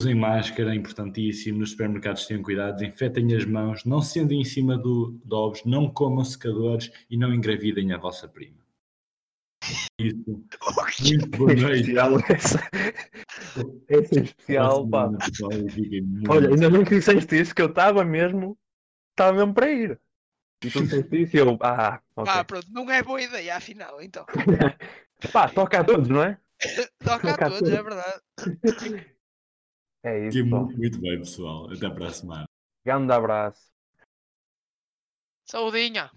usem 0.00 0.14
máscara, 0.14 0.72
é 0.72 0.76
importantíssimo, 0.76 1.58
nos 1.58 1.72
supermercados 1.72 2.24
tenham 2.24 2.42
cuidado, 2.42 2.76
desinfetem 2.76 3.34
as 3.34 3.44
mãos, 3.44 3.84
não 3.84 4.00
se 4.00 4.18
andem 4.18 4.40
em 4.40 4.44
cima 4.44 4.78
do, 4.78 5.20
de 5.22 5.34
ovos, 5.34 5.62
não 5.66 5.90
comam 5.90 6.24
secadores 6.24 6.90
e 7.10 7.18
não 7.18 7.34
engravidem 7.34 7.92
a 7.92 7.98
vossa 7.98 8.26
prima. 8.26 8.59
Isso. 9.98 10.24
Muito 10.26 11.28
boa 11.36 11.54
noite. 11.54 11.80
especial 11.80 12.18
essa. 12.28 12.58
Essa 13.88 14.18
é 14.18 14.22
especial, 14.22 14.88
pá. 14.88 15.10
Olha, 16.28 16.48
ainda 16.48 16.70
bem 16.70 16.84
que 16.84 16.96
disseste 16.96 17.40
isso, 17.40 17.54
que 17.54 17.62
eu 17.62 17.66
estava 17.68 18.04
mesmo, 18.04 18.58
estava 19.10 19.36
mesmo 19.36 19.52
para 19.54 19.70
ir. 19.70 20.00
E 20.64 20.70
tu 20.70 20.82
disseste 20.82 21.22
isso 21.22 21.36
e 21.36 21.40
eu, 21.40 21.58
ah, 21.60 22.00
ok. 22.16 22.32
Ah, 22.32 22.44
pronto, 22.44 22.66
não 22.70 22.90
é 22.90 23.02
boa 23.02 23.20
ideia, 23.20 23.56
afinal, 23.56 24.00
então. 24.00 24.24
Pá, 25.32 25.48
toca 25.50 25.80
a 25.80 25.84
todos, 25.84 26.08
não 26.08 26.22
é? 26.22 26.38
Toca 27.04 27.30
a 27.30 27.32
Toca 27.32 27.46
a 27.46 27.50
todos, 27.50 27.70
é 27.70 27.76
todos. 27.76 27.94
verdade. 27.94 29.06
É 30.02 30.28
isso, 30.28 30.44
muito, 30.46 30.76
muito 30.76 31.00
bem, 31.00 31.18
pessoal. 31.18 31.70
Até 31.70 31.88
para 31.90 32.06
a 32.06 32.12
semana. 32.12 32.44
Grande 32.84 33.12
abraço. 33.12 33.70
Saudinha. 35.46 36.10